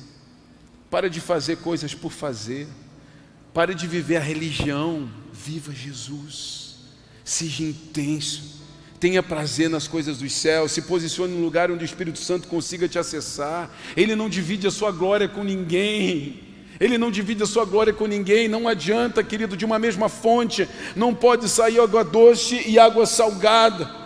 [0.91, 2.67] Para de fazer coisas por fazer.
[3.53, 6.77] Pare de viver a religião, viva Jesus.
[7.23, 8.63] Seja intenso.
[8.99, 12.89] Tenha prazer nas coisas dos céus, se posicione no lugar onde o Espírito Santo consiga
[12.89, 13.71] te acessar.
[13.95, 16.44] Ele não divide a sua glória com ninguém.
[16.81, 18.49] Ele não divide a sua glória com ninguém.
[18.49, 24.05] Não adianta, querido, de uma mesma fonte não pode sair água doce e água salgada.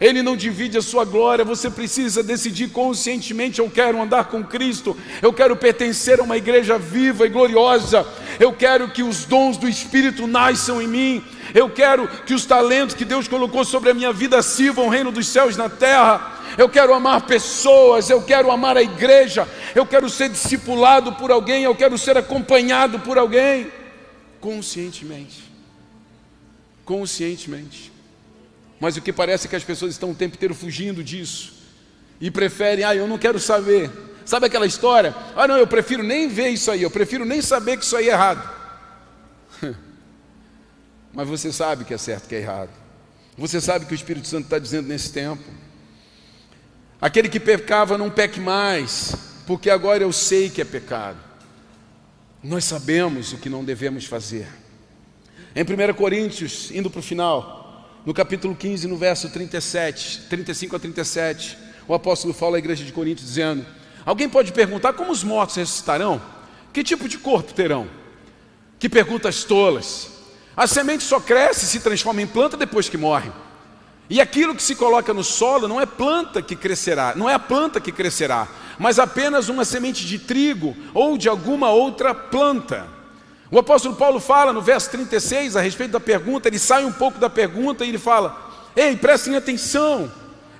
[0.00, 4.96] Ele não divide a sua glória, você precisa decidir conscientemente: eu quero andar com Cristo,
[5.20, 8.06] eu quero pertencer a uma igreja viva e gloriosa,
[8.38, 12.94] eu quero que os dons do Espírito nasçam em mim, eu quero que os talentos
[12.94, 16.37] que Deus colocou sobre a minha vida sirvam o reino dos céus na terra.
[16.56, 21.64] Eu quero amar pessoas, eu quero amar a igreja, eu quero ser discipulado por alguém,
[21.64, 23.70] eu quero ser acompanhado por alguém,
[24.40, 25.42] conscientemente.
[26.84, 27.92] Conscientemente.
[28.80, 31.52] Mas o que parece é que as pessoas estão o tempo inteiro fugindo disso
[32.20, 33.90] e preferem, ah, eu não quero saber.
[34.24, 35.14] Sabe aquela história?
[35.36, 38.08] Ah, não, eu prefiro nem ver isso aí, eu prefiro nem saber que isso aí
[38.08, 38.48] é errado.
[41.12, 42.70] Mas você sabe que é certo, que é errado.
[43.36, 45.42] Você sabe que o Espírito Santo está dizendo nesse tempo.
[47.00, 49.14] Aquele que pecava não peque mais,
[49.46, 51.18] porque agora eu sei que é pecado.
[52.42, 54.48] Nós sabemos o que não devemos fazer.
[55.54, 60.78] Em 1 Coríntios, indo para o final, no capítulo 15, no verso 37, 35 a
[60.78, 63.64] 37, o apóstolo fala à igreja de Corinto dizendo:
[64.04, 66.20] Alguém pode perguntar como os mortos ressuscitarão?
[66.72, 67.88] Que tipo de corpo terão?
[68.78, 70.10] Que perguntas tolas.
[70.56, 73.30] A semente só cresce e se transforma em planta depois que morre.
[74.10, 77.38] E aquilo que se coloca no solo não é planta que crescerá, não é a
[77.38, 82.88] planta que crescerá, mas apenas uma semente de trigo ou de alguma outra planta.
[83.50, 87.18] O apóstolo Paulo fala no verso 36 a respeito da pergunta, ele sai um pouco
[87.18, 88.36] da pergunta e ele fala:
[88.74, 90.10] Ei, prestem atenção,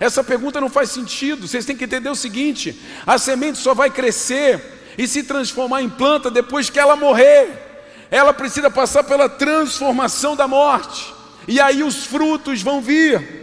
[0.01, 3.91] essa pergunta não faz sentido, vocês têm que entender o seguinte: a semente só vai
[3.91, 10.35] crescer e se transformar em planta depois que ela morrer, ela precisa passar pela transformação
[10.35, 11.15] da morte,
[11.49, 13.39] e aí os frutos vão vir.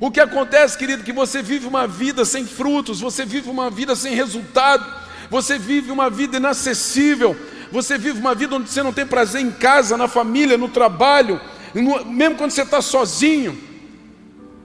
[0.00, 3.94] O que acontece, querido, que você vive uma vida sem frutos, você vive uma vida
[3.94, 4.84] sem resultado,
[5.30, 7.36] você vive uma vida inacessível,
[7.70, 11.38] você vive uma vida onde você não tem prazer em casa, na família, no trabalho,
[11.74, 13.58] no, mesmo quando você está sozinho,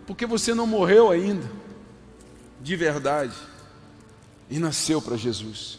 [0.08, 1.50] porque você não morreu ainda,
[2.62, 3.36] de verdade,
[4.50, 5.78] e nasceu para Jesus.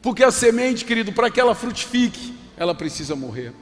[0.00, 3.52] Porque a semente, querido, para que ela frutifique, ela precisa morrer.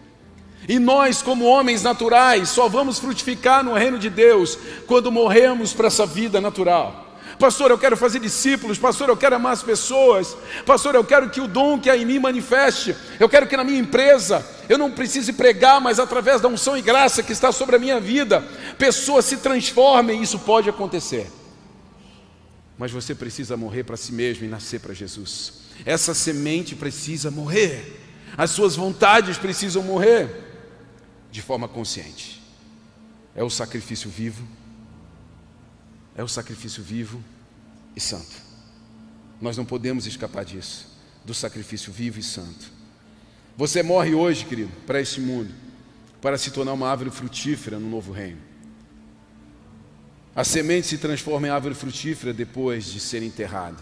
[0.68, 5.86] E nós, como homens naturais, só vamos frutificar no reino de Deus quando morremos para
[5.86, 7.06] essa vida natural.
[7.38, 8.76] Pastor, eu quero fazer discípulos.
[8.76, 10.36] Pastor, eu quero amar as pessoas.
[10.66, 12.94] Pastor, eu quero que o dom que há em mim manifeste.
[13.18, 16.82] Eu quero que na minha empresa eu não precise pregar, mas através da unção e
[16.82, 18.42] graça que está sobre a minha vida,
[18.76, 20.22] pessoas se transformem.
[20.22, 21.30] Isso pode acontecer.
[22.76, 25.62] Mas você precisa morrer para si mesmo e nascer para Jesus.
[25.86, 28.04] Essa semente precisa morrer.
[28.36, 30.47] As suas vontades precisam morrer
[31.30, 32.42] de forma consciente.
[33.34, 34.46] É o sacrifício vivo
[36.18, 37.22] é o sacrifício vivo
[37.94, 38.42] e santo.
[39.40, 40.88] Nós não podemos escapar disso,
[41.24, 42.72] do sacrifício vivo e santo.
[43.56, 45.54] Você morre hoje, querido, para este mundo,
[46.20, 48.40] para se tornar uma árvore frutífera no novo reino.
[50.34, 53.78] A semente se transforma em árvore frutífera depois de ser enterrada.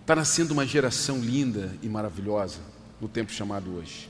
[0.00, 2.60] Está nascendo uma geração linda e maravilhosa
[3.00, 4.08] no tempo chamado hoje.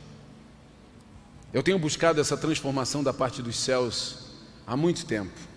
[1.53, 4.31] Eu tenho buscado essa transformação da parte dos céus
[4.67, 5.53] há muito tempo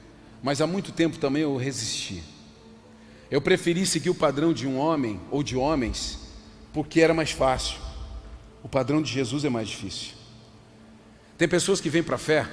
[0.45, 2.21] mas há muito tempo também eu resisti.
[3.31, 6.19] Eu preferi seguir o padrão de um homem ou de homens,
[6.71, 7.79] porque era mais fácil.
[8.61, 10.11] O padrão de Jesus é mais difícil.
[11.35, 12.47] Tem pessoas que vêm para a fé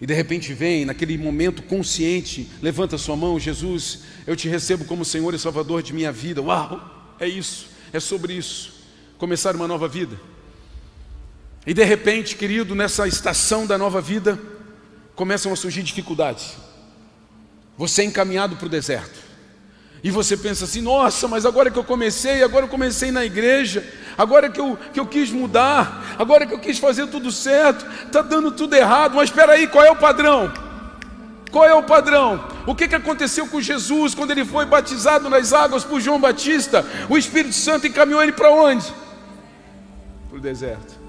[0.00, 5.04] e de repente vem naquele momento consciente, levanta sua mão, Jesus, eu te recebo como
[5.04, 6.40] Senhor e Salvador de minha vida.
[6.40, 8.74] Uau, é isso, é sobre isso.
[9.18, 10.20] Começar uma nova vida.
[11.66, 14.38] E de repente, querido, nessa estação da nova vida,
[15.14, 16.56] começam a surgir dificuldades.
[17.76, 19.20] Você é encaminhado para o deserto.
[20.02, 23.86] E você pensa assim: nossa, mas agora que eu comecei, agora eu comecei na igreja,
[24.18, 28.20] agora que eu, que eu quis mudar, agora que eu quis fazer tudo certo, está
[28.20, 30.52] dando tudo errado, mas espera aí, qual é o padrão?
[31.52, 32.48] Qual é o padrão?
[32.66, 36.84] O que, que aconteceu com Jesus quando ele foi batizado nas águas por João Batista?
[37.08, 38.90] O Espírito Santo encaminhou ele para onde?
[40.30, 41.01] Para o deserto.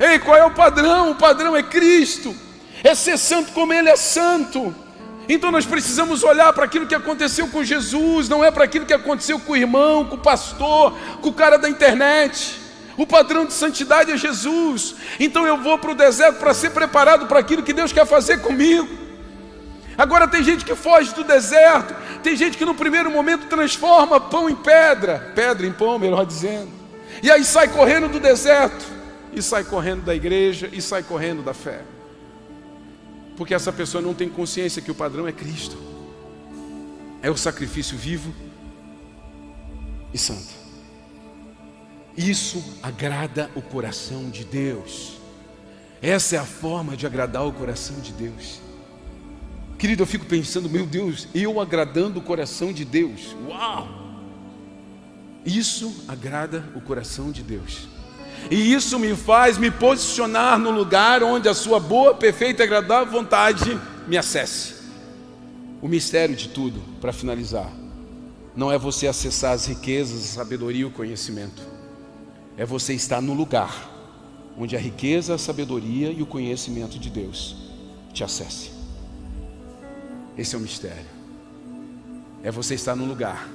[0.00, 1.10] Ei, qual é o padrão?
[1.10, 2.34] O padrão é Cristo
[2.82, 4.74] é ser santo como Ele é santo.
[5.28, 8.94] Então nós precisamos olhar para aquilo que aconteceu com Jesus, não é para aquilo que
[8.94, 12.58] aconteceu com o irmão, com o pastor, com o cara da internet.
[12.96, 14.96] O padrão de santidade é Jesus.
[15.20, 18.40] Então eu vou para o deserto para ser preparado para aquilo que Deus quer fazer
[18.40, 18.88] comigo.
[19.96, 24.48] Agora tem gente que foge do deserto, tem gente que no primeiro momento transforma pão
[24.48, 26.70] em pedra, pedra em pão, melhor dizendo.
[27.22, 28.84] E aí sai correndo do deserto,
[29.32, 31.84] e sai correndo da igreja, e sai correndo da fé.
[33.36, 35.76] Porque essa pessoa não tem consciência que o padrão é Cristo,
[37.22, 38.34] é o sacrifício vivo
[40.12, 40.60] e santo.
[42.16, 45.18] Isso agrada o coração de Deus.
[46.02, 48.60] Essa é a forma de agradar o coração de Deus.
[49.78, 53.34] Querido, eu fico pensando, meu Deus, eu agradando o coração de Deus.
[53.48, 53.88] Uau!
[55.44, 57.88] Isso agrada o coração de Deus.
[58.48, 63.12] E isso me faz me posicionar no lugar onde a sua boa, perfeita e agradável
[63.12, 64.74] vontade me acesse.
[65.82, 67.70] O mistério de tudo, para finalizar,
[68.54, 71.62] não é você acessar as riquezas, a sabedoria e o conhecimento.
[72.56, 73.88] É você estar no lugar
[74.58, 77.56] onde a riqueza, a sabedoria e o conhecimento de Deus
[78.12, 78.70] te acesse.
[80.36, 81.20] Esse é o mistério.
[82.42, 83.48] É você estar no lugar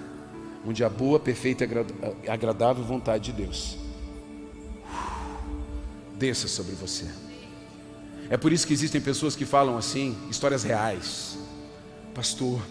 [0.66, 1.66] onde a boa, perfeita
[2.24, 3.85] e agradável vontade de Deus
[6.18, 7.06] desça sobre você.
[8.30, 11.38] É por isso que existem pessoas que falam assim, histórias reais.
[12.14, 12.62] Pastor,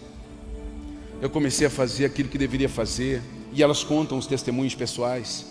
[1.21, 3.21] eu comecei a fazer aquilo que deveria fazer,
[3.53, 5.45] e elas contam os testemunhos pessoais.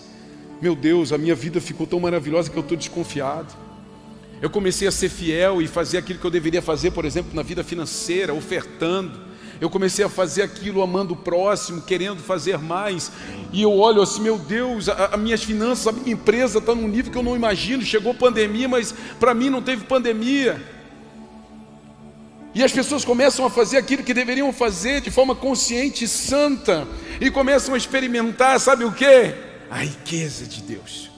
[0.61, 3.55] Meu Deus, a minha vida ficou tão maravilhosa que eu estou desconfiado.
[4.43, 7.43] Eu comecei a ser fiel e fazer aquilo que eu deveria fazer, por exemplo, na
[7.43, 9.19] vida financeira, ofertando.
[9.61, 13.11] Eu comecei a fazer aquilo amando o próximo, querendo fazer mais.
[13.53, 17.13] E eu olho assim, meu Deus, as minhas finanças, a minha empresa está num nível
[17.13, 17.83] que eu não imagino.
[17.83, 20.61] Chegou pandemia, mas para mim não teve pandemia.
[22.55, 26.87] E as pessoas começam a fazer aquilo que deveriam fazer de forma consciente e santa.
[27.21, 29.35] E começam a experimentar, sabe o que?
[29.71, 31.11] A riqueza de Deus.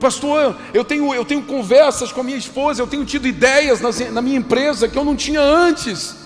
[0.00, 3.90] Pastor, eu tenho, eu tenho conversas com a minha esposa, eu tenho tido ideias na,
[4.10, 6.19] na minha empresa que eu não tinha antes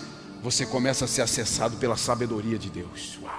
[0.45, 3.19] você começa a ser acessado pela sabedoria de Deus.
[3.23, 3.35] Uau!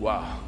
[0.00, 0.40] Uau!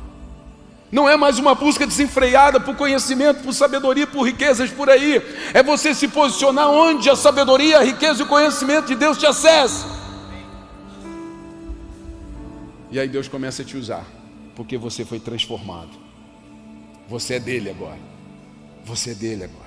[0.90, 5.22] Não é mais uma busca desenfreada por conhecimento, por sabedoria, por riquezas por aí.
[5.54, 9.26] É você se posicionar onde a sabedoria, a riqueza e o conhecimento de Deus te
[9.26, 9.88] acessam.
[12.90, 14.04] E aí Deus começa a te usar,
[14.56, 15.92] porque você foi transformado.
[17.08, 18.00] Você é dele agora.
[18.84, 19.61] Você é dele agora.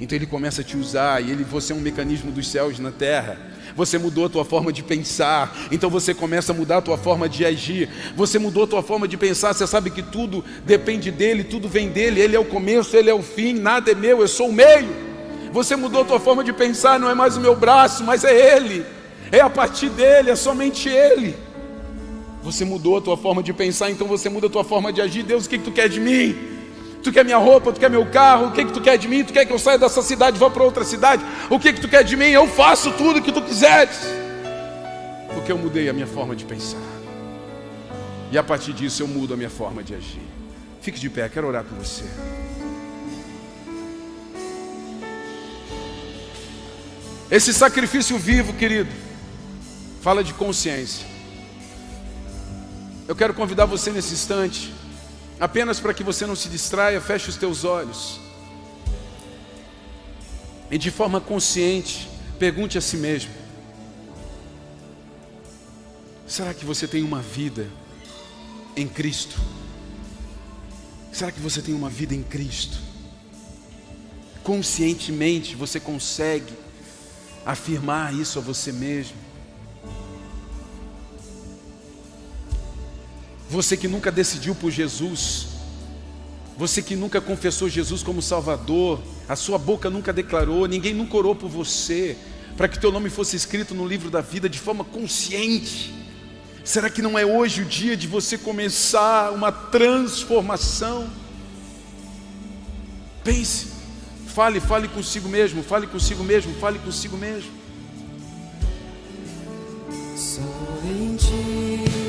[0.00, 2.90] Então ele começa a te usar e ele você é um mecanismo dos céus na
[2.90, 3.36] terra.
[3.76, 7.28] Você mudou a tua forma de pensar, então você começa a mudar a tua forma
[7.28, 7.88] de agir.
[8.16, 11.88] Você mudou a tua forma de pensar, você sabe que tudo depende dele, tudo vem
[11.88, 14.52] dele, ele é o começo, ele é o fim, nada é meu, eu sou o
[14.52, 14.88] meio.
[15.52, 18.56] Você mudou a tua forma de pensar, não é mais o meu braço, mas é
[18.56, 18.84] ele.
[19.30, 21.36] É a partir dele, é somente ele.
[22.42, 25.22] Você mudou a tua forma de pensar, então você muda a tua forma de agir.
[25.22, 26.59] Deus, o que, que tu quer de mim?
[27.02, 29.24] Tu quer minha roupa, tu quer meu carro, o que, que tu quer de mim?
[29.24, 31.24] Tu quer que eu saia dessa cidade e vá para outra cidade?
[31.48, 32.26] O que, que tu quer de mim?
[32.26, 33.96] Eu faço tudo o que tu quiseres.
[35.32, 36.78] Porque eu mudei a minha forma de pensar.
[38.30, 40.20] E a partir disso eu mudo a minha forma de agir.
[40.82, 42.04] Fique de pé, quero orar com você.
[47.30, 48.90] Esse sacrifício vivo, querido,
[50.02, 51.06] fala de consciência.
[53.08, 54.79] Eu quero convidar você nesse instante
[55.40, 58.20] Apenas para que você não se distraia, feche os teus olhos.
[60.70, 62.06] E de forma consciente,
[62.38, 63.32] pergunte a si mesmo:
[66.26, 67.66] será que você tem uma vida
[68.76, 69.40] em Cristo?
[71.10, 72.76] Será que você tem uma vida em Cristo?
[74.44, 76.52] Conscientemente você consegue
[77.46, 79.29] afirmar isso a você mesmo?
[83.50, 85.48] Você que nunca decidiu por Jesus,
[86.56, 91.34] você que nunca confessou Jesus como Salvador, a sua boca nunca declarou, ninguém nunca orou
[91.34, 92.16] por você,
[92.56, 95.92] para que teu nome fosse escrito no livro da vida de forma consciente.
[96.62, 101.10] Será que não é hoje o dia de você começar uma transformação?
[103.24, 103.66] Pense,
[104.28, 107.50] fale, fale consigo mesmo, fale consigo mesmo, fale consigo mesmo.
[110.16, 111.99] Sou em ti.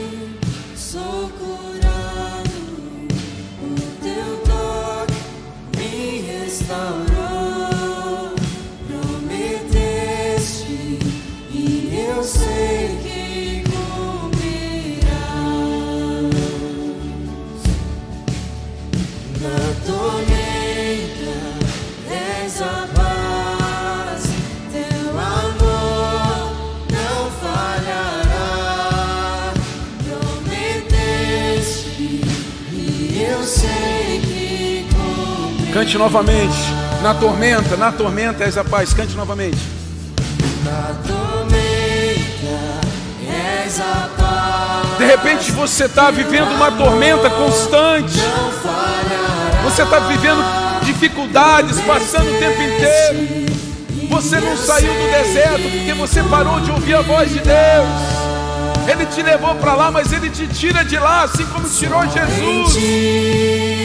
[6.51, 7.10] Restaurou,
[35.91, 36.55] Cante novamente.
[37.01, 38.93] Na tormenta, na tormenta és a paz.
[38.93, 39.57] Cante novamente.
[40.63, 41.51] Na tormenta
[43.27, 44.99] és a paz.
[44.99, 48.13] repente você está vivendo uma tormenta constante.
[49.65, 50.41] Você está vivendo
[50.83, 53.51] dificuldades, passando o tempo inteiro.
[54.11, 58.20] Você não saiu do deserto porque você parou de ouvir a voz de Deus.
[58.87, 62.73] Ele te levou para lá, mas Ele te tira de lá, assim como tirou Jesus.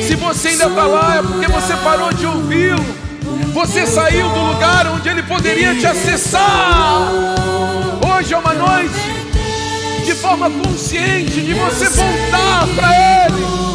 [0.07, 2.85] Se você ainda está lá, é porque você parou de ouvi-lo.
[3.53, 7.11] Você saiu do lugar onde Ele poderia te acessar.
[8.15, 9.17] Hoje é uma noite
[10.05, 13.66] de forma consciente de você voltar para Ele.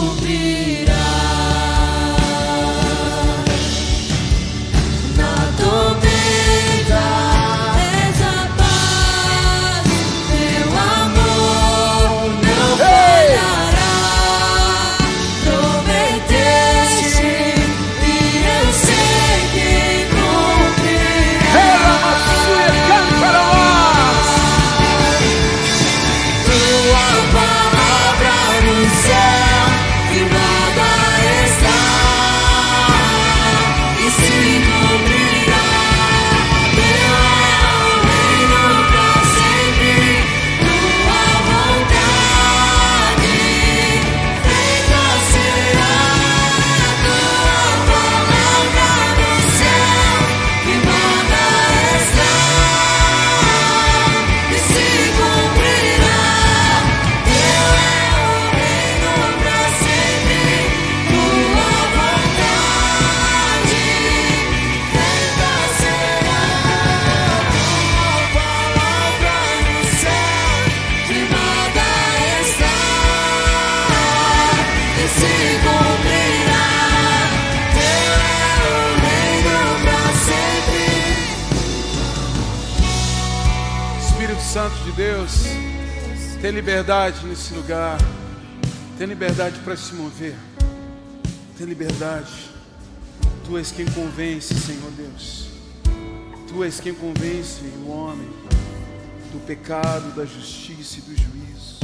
[86.61, 87.97] Liberdade nesse lugar.
[88.95, 90.35] Tem liberdade para se mover.
[91.57, 92.51] Tem liberdade.
[93.43, 95.47] Tu és quem convence, Senhor Deus.
[96.47, 98.29] Tu és quem convence o homem
[99.31, 101.79] do pecado, da justiça e do juízo.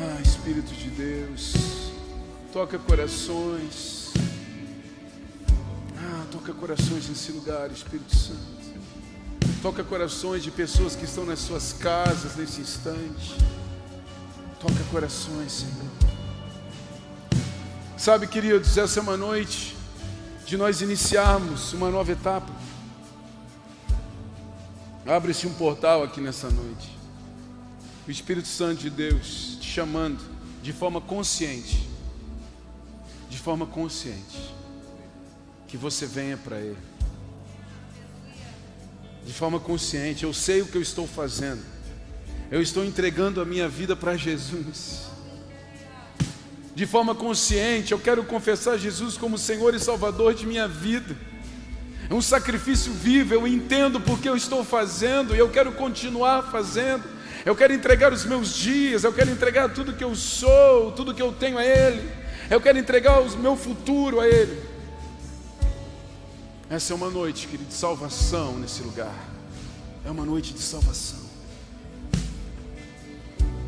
[0.00, 1.92] Ah, Espírito de Deus,
[2.54, 4.14] toca corações.
[5.98, 8.53] Ah, toca corações nesse lugar, Espírito Santo.
[9.64, 13.34] Toca corações de pessoas que estão nas suas casas nesse instante.
[14.60, 15.90] Toca corações, Senhor.
[17.96, 19.74] Sabe, queridos, essa é uma noite
[20.44, 22.52] de nós iniciarmos uma nova etapa.
[25.06, 26.94] Abre-se um portal aqui nessa noite.
[28.06, 30.22] O Espírito Santo de Deus te chamando
[30.62, 31.88] de forma consciente.
[33.30, 34.54] De forma consciente.
[35.66, 36.93] Que você venha para Ele
[39.24, 40.24] de forma consciente.
[40.24, 41.62] Eu sei o que eu estou fazendo.
[42.50, 45.04] Eu estou entregando a minha vida para Jesus.
[46.74, 51.16] De forma consciente, eu quero confessar Jesus como Senhor e Salvador de minha vida.
[52.10, 57.04] É um sacrifício vivo, eu entendo porque eu estou fazendo e eu quero continuar fazendo.
[57.44, 61.22] Eu quero entregar os meus dias, eu quero entregar tudo que eu sou, tudo que
[61.22, 62.02] eu tenho a Ele.
[62.50, 64.60] Eu quero entregar o meu futuro a Ele.
[66.74, 69.14] Essa é uma noite, querido, de salvação nesse lugar.
[70.04, 71.20] É uma noite de salvação.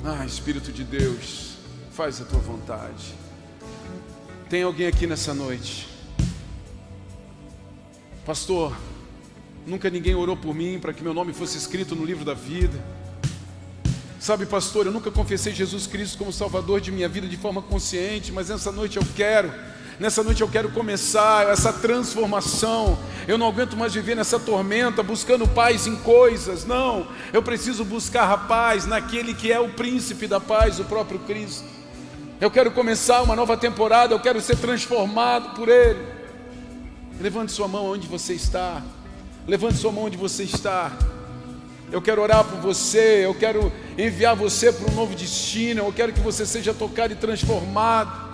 [0.05, 1.53] Ah, Espírito de Deus,
[1.93, 3.15] faz a tua vontade.
[4.51, 5.87] Tem alguém aqui nessa noite?
[8.25, 8.77] Pastor,
[9.65, 12.85] nunca ninguém orou por mim para que meu nome fosse escrito no livro da vida.
[14.19, 18.33] Sabe, pastor, eu nunca confessei Jesus Cristo como Salvador de minha vida de forma consciente,
[18.33, 19.76] mas nessa noite eu quero.
[19.99, 22.99] Nessa noite eu quero começar essa transformação.
[23.27, 26.67] Eu não aguento mais viver nessa tormenta, buscando paz em coisas.
[26.67, 31.19] Não, eu preciso buscar a paz naquele que é o príncipe da paz, o próprio
[31.21, 31.65] Cristo.
[32.39, 36.07] Eu quero começar uma nova temporada, eu quero ser transformado por Ele.
[37.19, 38.83] Levante sua mão onde você está.
[39.49, 40.93] Levante sua mão onde você está.
[41.91, 46.13] Eu quero orar por você, eu quero enviar você para um novo destino, eu quero
[46.13, 48.26] que você seja tocado e transformado.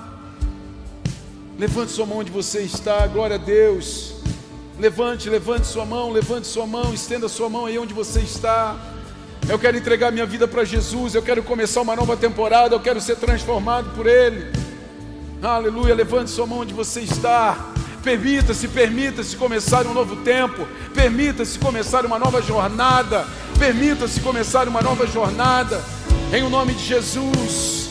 [1.62, 4.14] Levante sua mão onde você está, glória a Deus.
[4.80, 8.76] Levante, levante sua mão, levante sua mão, estenda sua mão aí onde você está.
[9.48, 13.00] Eu quero entregar minha vida para Jesus, eu quero começar uma nova temporada, eu quero
[13.00, 14.50] ser transformado por Ele.
[15.40, 17.56] Aleluia, levante sua mão onde você está.
[18.02, 20.66] Permita-se, permita-se começar um novo tempo.
[20.92, 23.24] Permita-se começar uma nova jornada.
[23.56, 25.80] Permita-se começar uma nova jornada.
[26.34, 27.81] Em o nome de Jesus.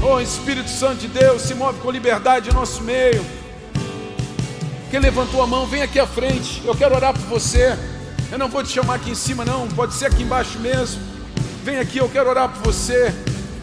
[0.00, 3.24] Oh Espírito Santo de Deus, se move com liberdade em nosso meio.
[4.90, 6.62] Quem levantou a mão, vem aqui à frente.
[6.64, 7.76] Eu quero orar por você.
[8.30, 9.66] Eu não vou te chamar aqui em cima, não.
[9.68, 11.02] Pode ser aqui embaixo mesmo.
[11.64, 13.12] Vem aqui, eu quero orar por você.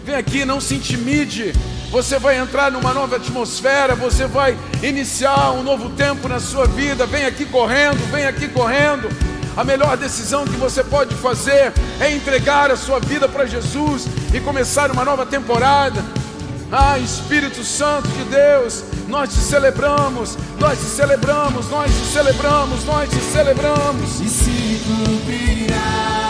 [0.04, 1.54] Vem aqui, não se intimide.
[1.90, 7.06] Você vai entrar numa nova atmosfera, você vai iniciar um novo tempo na sua vida.
[7.06, 9.08] Vem aqui correndo, vem aqui correndo.
[9.56, 11.72] A melhor decisão que você pode fazer
[12.02, 16.04] é entregar a sua vida para Jesus e começar uma nova temporada.
[16.72, 23.10] Ah, Espírito Santo de Deus, nós te celebramos, nós te celebramos, nós te celebramos, nós
[23.10, 24.20] te celebramos.
[24.20, 26.25] E se cumprirá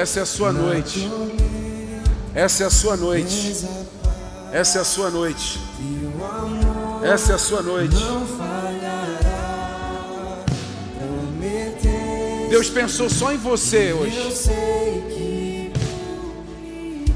[0.00, 1.10] Essa é a sua noite.
[2.34, 3.66] Essa é a sua noite.
[4.50, 5.60] Essa é a sua noite.
[7.02, 7.96] Essa é a sua noite.
[12.48, 14.40] Deus pensou só em você hoje.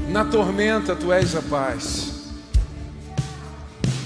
[0.09, 2.13] Na tormenta tu és a paz.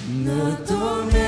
[0.08, 1.20] na tormenta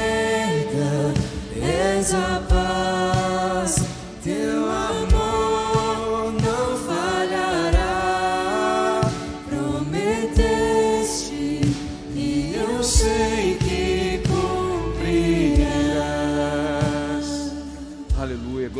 [1.62, 3.76] és a paz,
[4.24, 5.01] teu amor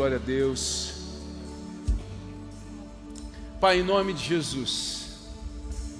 [0.02, 0.94] glória a Deus.
[3.60, 5.02] Pai, em nome de Jesus,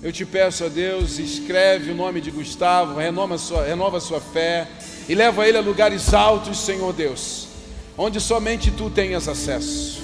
[0.03, 4.67] eu te peço a Deus, escreve o nome de Gustavo, renova sua, renova sua fé
[5.09, 7.47] e leva ele a lugares altos, Senhor Deus,
[7.97, 10.03] onde somente tu tenhas acesso.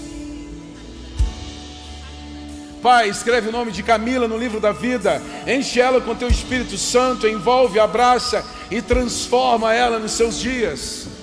[2.80, 6.78] Pai, escreve o nome de Camila no livro da vida, enche ela com teu Espírito
[6.78, 11.17] Santo, envolve, abraça e transforma ela nos seus dias.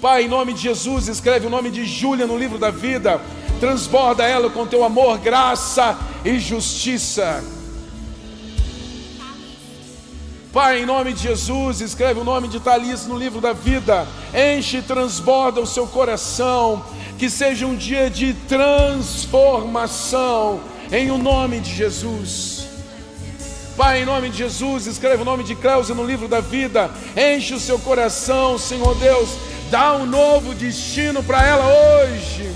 [0.00, 3.20] Pai, em nome de Jesus, escreve o nome de Júlia no livro da vida,
[3.58, 7.42] transborda ela com teu amor, graça e justiça.
[10.52, 14.76] Pai, em nome de Jesus, escreve o nome de Thalys no livro da vida, enche
[14.78, 16.84] e transborda o seu coração,
[17.18, 20.60] que seja um dia de transformação,
[20.92, 22.68] em o nome de Jesus.
[23.76, 27.54] Pai, em nome de Jesus, escreve o nome de Cleusa no livro da vida, enche
[27.54, 29.28] o seu coração, Senhor Deus,
[29.70, 32.50] dá um novo destino para ela hoje.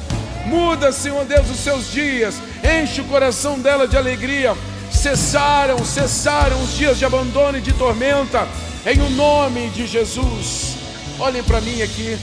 [0.47, 4.57] Muda, Senhor Deus, os seus dias, enche o coração dela de alegria.
[4.91, 8.47] Cessaram, cessaram os dias de abandono e de tormenta,
[8.87, 10.77] em o nome de Jesus.
[11.19, 12.19] Olhem para mim aqui,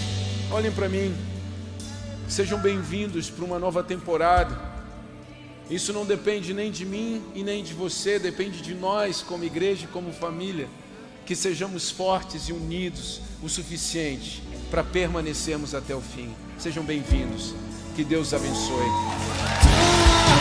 [0.52, 1.16] olhem para mim.
[2.28, 4.70] Sejam bem-vindos para uma nova temporada.
[5.70, 9.86] Isso não depende nem de mim e nem de você, depende de nós, como igreja
[9.86, 10.68] e como família,
[11.26, 16.34] que sejamos fortes e unidos o suficiente para permanecermos até o fim.
[16.58, 17.56] Sejam bem-vindos.
[17.96, 18.86] Que Deus abençoe.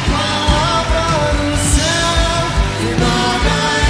[0.07, 3.88] palavra no céu nada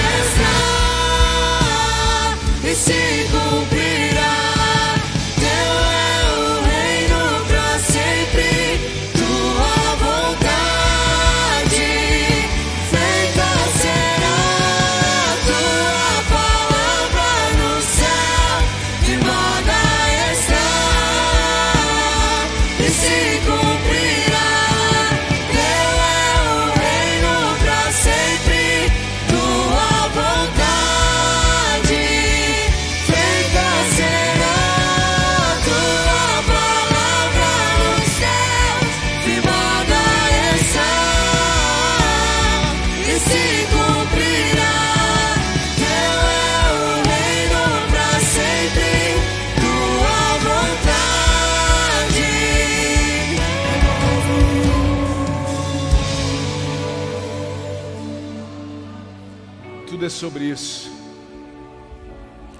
[60.18, 60.90] sobre isso.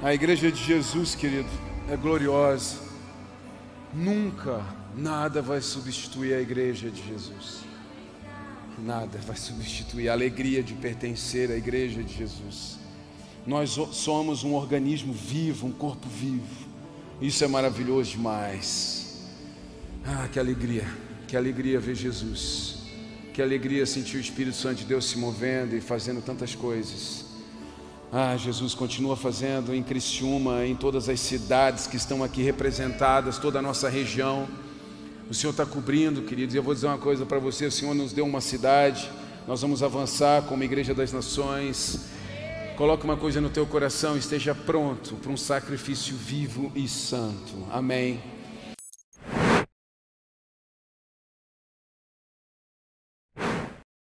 [0.01, 1.49] A igreja de Jesus, querido,
[1.91, 2.77] é gloriosa.
[3.93, 4.65] Nunca
[4.97, 7.65] nada vai substituir a igreja de Jesus.
[8.79, 12.79] Nada vai substituir a alegria de pertencer à igreja de Jesus.
[13.45, 16.69] Nós somos um organismo vivo, um corpo vivo.
[17.21, 19.27] Isso é maravilhoso demais.
[20.07, 20.87] Ah, que alegria,
[21.27, 22.77] que alegria ver Jesus.
[23.35, 27.28] Que alegria sentir o Espírito Santo de Deus se movendo e fazendo tantas coisas.
[28.11, 33.59] Ah, Jesus continua fazendo em Criciúma, em todas as cidades que estão aqui representadas, toda
[33.59, 34.49] a nossa região.
[35.29, 36.55] O Senhor está cobrindo, queridos.
[36.55, 39.11] E eu vou dizer uma coisa para você: o Senhor nos deu uma cidade,
[39.47, 42.01] nós vamos avançar como Igreja das Nações.
[42.79, 47.67] Coloque uma coisa no teu coração, esteja pronto para um sacrifício vivo e santo.
[47.71, 48.38] Amém.